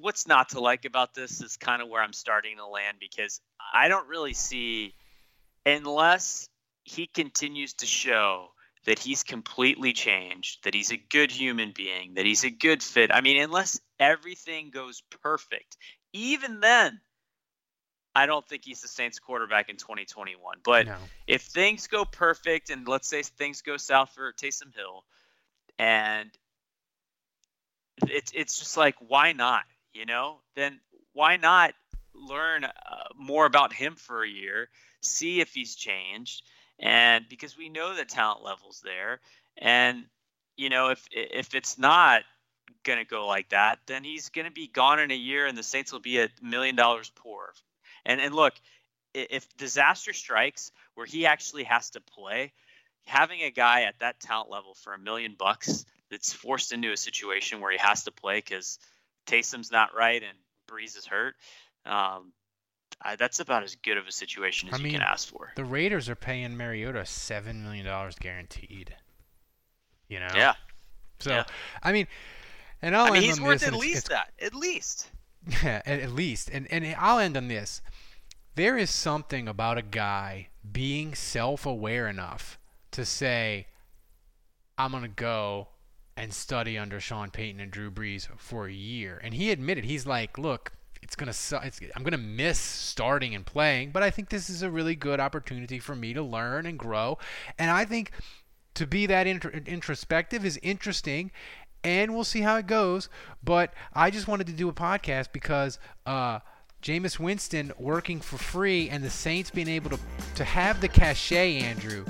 What's 0.00 0.26
not 0.26 0.50
to 0.50 0.60
like 0.60 0.84
about 0.84 1.14
this 1.14 1.40
is 1.40 1.56
kind 1.56 1.80
of 1.80 1.88
where 1.88 2.02
I'm 2.02 2.12
starting 2.12 2.56
to 2.56 2.66
land 2.66 2.98
because 3.00 3.40
I 3.72 3.88
don't 3.88 4.08
really 4.08 4.34
see, 4.34 4.94
unless 5.64 6.48
he 6.84 7.06
continues 7.06 7.74
to 7.74 7.86
show 7.86 8.48
that 8.86 8.98
he's 8.98 9.22
completely 9.22 9.92
changed, 9.92 10.64
that 10.64 10.74
he's 10.74 10.90
a 10.90 10.96
good 10.96 11.30
human 11.30 11.72
being, 11.74 12.14
that 12.14 12.26
he's 12.26 12.44
a 12.44 12.50
good 12.50 12.82
fit. 12.82 13.14
I 13.14 13.20
mean, 13.20 13.40
unless 13.40 13.80
everything 14.00 14.70
goes 14.70 15.02
perfect, 15.22 15.76
even 16.12 16.60
then, 16.60 17.00
I 18.18 18.26
don't 18.26 18.44
think 18.44 18.64
he's 18.64 18.80
the 18.80 18.88
Saints 18.88 19.20
quarterback 19.20 19.68
in 19.68 19.76
2021. 19.76 20.58
But 20.64 20.86
no. 20.86 20.96
if 21.28 21.42
things 21.42 21.86
go 21.86 22.04
perfect 22.04 22.68
and 22.68 22.86
let's 22.88 23.06
say 23.06 23.22
things 23.22 23.62
go 23.62 23.76
south 23.76 24.10
for 24.10 24.32
Taysom 24.32 24.74
Hill, 24.74 25.04
and 25.78 26.28
it's 28.08 28.32
it's 28.34 28.58
just 28.58 28.76
like 28.76 28.96
why 28.98 29.34
not? 29.34 29.62
You 29.94 30.04
know, 30.04 30.38
then 30.56 30.80
why 31.12 31.36
not 31.36 31.74
learn 32.12 32.64
uh, 32.64 32.70
more 33.16 33.46
about 33.46 33.72
him 33.72 33.94
for 33.94 34.24
a 34.24 34.28
year, 34.28 34.68
see 35.00 35.40
if 35.40 35.54
he's 35.54 35.76
changed, 35.76 36.42
and 36.80 37.24
because 37.28 37.56
we 37.56 37.68
know 37.68 37.94
the 37.94 38.04
talent 38.04 38.42
levels 38.42 38.82
there, 38.84 39.20
and 39.56 40.06
you 40.56 40.70
know 40.70 40.88
if 40.88 41.06
if 41.12 41.54
it's 41.54 41.78
not 41.78 42.24
going 42.82 42.98
to 42.98 43.04
go 43.04 43.28
like 43.28 43.50
that, 43.50 43.78
then 43.86 44.02
he's 44.02 44.28
going 44.30 44.46
to 44.46 44.52
be 44.52 44.66
gone 44.66 44.98
in 44.98 45.12
a 45.12 45.16
year, 45.16 45.46
and 45.46 45.56
the 45.56 45.62
Saints 45.62 45.92
will 45.92 46.00
be 46.00 46.18
a 46.18 46.28
million 46.42 46.74
dollars 46.74 47.12
poor. 47.14 47.52
And 48.08 48.20
and 48.20 48.34
look, 48.34 48.54
if 49.14 49.46
disaster 49.56 50.12
strikes 50.12 50.72
where 50.94 51.06
he 51.06 51.26
actually 51.26 51.64
has 51.64 51.90
to 51.90 52.00
play, 52.00 52.52
having 53.06 53.42
a 53.42 53.50
guy 53.50 53.82
at 53.82 54.00
that 54.00 54.18
talent 54.18 54.50
level 54.50 54.74
for 54.74 54.94
a 54.94 54.98
million 54.98 55.36
bucks 55.38 55.84
that's 56.10 56.32
forced 56.32 56.72
into 56.72 56.90
a 56.90 56.96
situation 56.96 57.60
where 57.60 57.70
he 57.70 57.78
has 57.78 58.04
to 58.04 58.10
play 58.10 58.38
because 58.38 58.78
Taysom's 59.26 59.70
not 59.70 59.94
right 59.96 60.22
and 60.22 60.36
Brees 60.68 60.96
is 60.96 61.06
hurt. 61.06 61.34
Um, 61.86 62.32
I, 63.00 63.16
that's 63.16 63.40
about 63.40 63.62
as 63.62 63.76
good 63.76 63.96
of 63.96 64.06
a 64.08 64.12
situation 64.12 64.70
as 64.70 64.74
I 64.74 64.78
you 64.78 64.84
mean, 64.84 64.92
can 64.94 65.02
ask 65.02 65.28
for. 65.28 65.52
The 65.54 65.64
Raiders 65.64 66.08
are 66.08 66.16
paying 66.16 66.56
Mariota 66.56 67.06
seven 67.06 67.62
million 67.62 67.86
dollars 67.86 68.16
guaranteed. 68.18 68.94
You 70.08 70.20
know. 70.20 70.28
Yeah. 70.34 70.54
So 71.20 71.30
yeah. 71.30 71.44
I 71.82 71.92
mean, 71.92 72.08
and 72.82 72.96
I'll 72.96 73.06
I 73.06 73.10
mean, 73.10 73.22
he's 73.22 73.40
worth 73.40 73.62
at 73.62 73.74
least 73.74 74.08
that. 74.08 74.32
At 74.40 74.54
least. 74.54 75.08
Yeah, 75.62 75.82
at, 75.86 76.00
at 76.00 76.12
least. 76.12 76.50
And 76.52 76.66
and 76.72 76.94
I'll 76.98 77.18
end 77.18 77.36
on 77.36 77.48
this. 77.48 77.82
There 78.54 78.76
is 78.76 78.90
something 78.90 79.46
about 79.48 79.78
a 79.78 79.82
guy 79.82 80.48
being 80.70 81.14
self-aware 81.14 82.08
enough 82.08 82.58
to 82.92 83.04
say, 83.04 83.68
"I'm 84.76 84.92
gonna 84.92 85.08
go 85.08 85.68
and 86.16 86.34
study 86.34 86.76
under 86.76 86.98
Sean 86.98 87.30
Payton 87.30 87.60
and 87.60 87.70
Drew 87.70 87.90
Brees 87.90 88.28
for 88.36 88.66
a 88.66 88.72
year." 88.72 89.20
And 89.22 89.34
he 89.34 89.50
admitted, 89.50 89.84
he's 89.84 90.06
like, 90.06 90.38
"Look, 90.38 90.72
it's 91.00 91.14
gonna 91.14 91.32
su- 91.32 91.60
it's, 91.62 91.80
I'm 91.94 92.02
gonna 92.02 92.18
miss 92.18 92.58
starting 92.58 93.34
and 93.34 93.46
playing, 93.46 93.92
but 93.92 94.02
I 94.02 94.10
think 94.10 94.28
this 94.28 94.50
is 94.50 94.62
a 94.62 94.70
really 94.70 94.96
good 94.96 95.20
opportunity 95.20 95.78
for 95.78 95.94
me 95.94 96.12
to 96.14 96.22
learn 96.22 96.66
and 96.66 96.78
grow." 96.78 97.18
And 97.58 97.70
I 97.70 97.84
think 97.84 98.10
to 98.74 98.86
be 98.86 99.06
that 99.06 99.26
intro- 99.26 99.52
introspective 99.66 100.44
is 100.44 100.58
interesting 100.62 101.30
and 101.84 102.14
we'll 102.14 102.24
see 102.24 102.40
how 102.40 102.56
it 102.56 102.66
goes. 102.66 103.08
But 103.42 103.72
I 103.92 104.10
just 104.10 104.28
wanted 104.28 104.46
to 104.48 104.52
do 104.52 104.68
a 104.68 104.72
podcast 104.72 105.32
because 105.32 105.78
uh, 106.06 106.40
Jameis 106.82 107.18
Winston 107.18 107.72
working 107.78 108.20
for 108.20 108.38
free 108.38 108.88
and 108.88 109.02
the 109.02 109.10
Saints 109.10 109.50
being 109.50 109.68
able 109.68 109.90
to 109.90 109.98
to 110.36 110.44
have 110.44 110.80
the 110.80 110.88
cachet, 110.88 111.58
Andrew, 111.58 112.04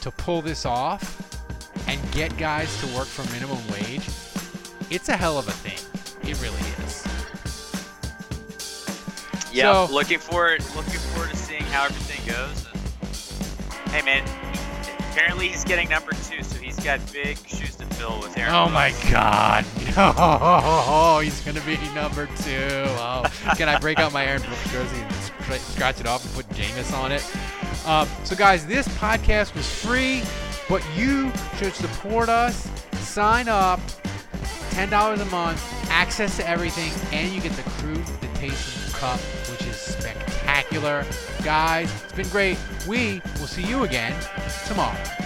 to 0.00 0.10
pull 0.12 0.42
this 0.42 0.64
off 0.64 1.20
and 1.88 2.00
get 2.12 2.36
guys 2.38 2.80
to 2.80 2.86
work 2.96 3.06
for 3.08 3.24
minimum 3.32 3.58
wage. 3.72 4.06
It's 4.90 5.08
a 5.08 5.16
hell 5.16 5.38
of 5.38 5.48
a 5.48 5.52
thing. 5.52 5.78
It 6.30 6.40
really 6.40 6.60
is. 6.84 7.04
Yeah, 9.52 9.86
So- 9.86 9.92
looking 9.92 10.18
forward 10.18 10.62
looking 10.76 11.00
forward 11.00 11.30
to 11.30 11.36
seeing 11.36 11.62
how 11.64 11.84
everything 11.86 12.24
goes. 12.32 12.66
And, 13.86 13.90
hey 13.92 14.02
man, 14.02 14.24
apparently 15.10 15.48
he's 15.48 15.64
getting 15.64 15.88
number 15.88 16.12
two, 16.12 16.42
so 16.42 16.56
he's 16.58 16.78
got 16.80 17.00
big 17.12 17.36
shoes 17.48 17.74
to 17.76 17.86
fill 17.86 18.20
with 18.20 18.38
Aaron. 18.38 18.54
Oh 18.54 18.68
my 18.68 18.94
God! 19.10 19.64
Oh, 19.94 21.20
he's 21.22 21.40
gonna 21.40 21.60
be 21.66 21.76
number 21.94 22.24
two. 22.42 22.84
Oh, 22.96 23.24
can 23.56 23.68
I 23.68 23.78
break 23.78 23.98
out 23.98 24.12
my 24.12 24.24
Aaron 24.24 24.42
Brooks 24.42 24.70
jersey 24.70 25.00
and 25.00 25.14
scr- 25.14 25.54
scratch 25.54 26.00
it 26.00 26.06
off 26.06 26.24
and 26.24 26.34
put 26.34 26.48
Jameis 26.56 26.92
on 26.96 27.12
it? 27.12 27.24
Um, 27.86 28.08
so, 28.24 28.36
guys, 28.36 28.66
this 28.66 28.86
podcast 28.98 29.54
was 29.54 29.68
free, 29.68 30.22
but 30.68 30.84
you 30.96 31.32
should 31.56 31.74
support 31.74 32.28
us. 32.28 32.68
Sign 33.00 33.48
up, 33.48 33.80
ten 34.70 34.88
dollars 34.88 35.20
a 35.20 35.24
month, 35.26 35.60
access 35.90 36.36
to 36.36 36.48
everything, 36.48 36.92
and 37.12 37.32
you 37.32 37.40
get 37.40 37.52
the 37.52 37.62
Crew 37.62 37.94
the 37.94 38.26
Taysom 38.38 38.94
Cup, 38.94 39.18
which 39.50 39.62
is 39.66 39.76
spectacular. 39.76 41.04
Guys, 41.42 41.90
it's 42.04 42.12
been 42.12 42.28
great. 42.28 42.58
We 42.86 43.20
will 43.40 43.48
see 43.48 43.64
you 43.64 43.82
again 43.84 44.14
tomorrow. 44.66 45.21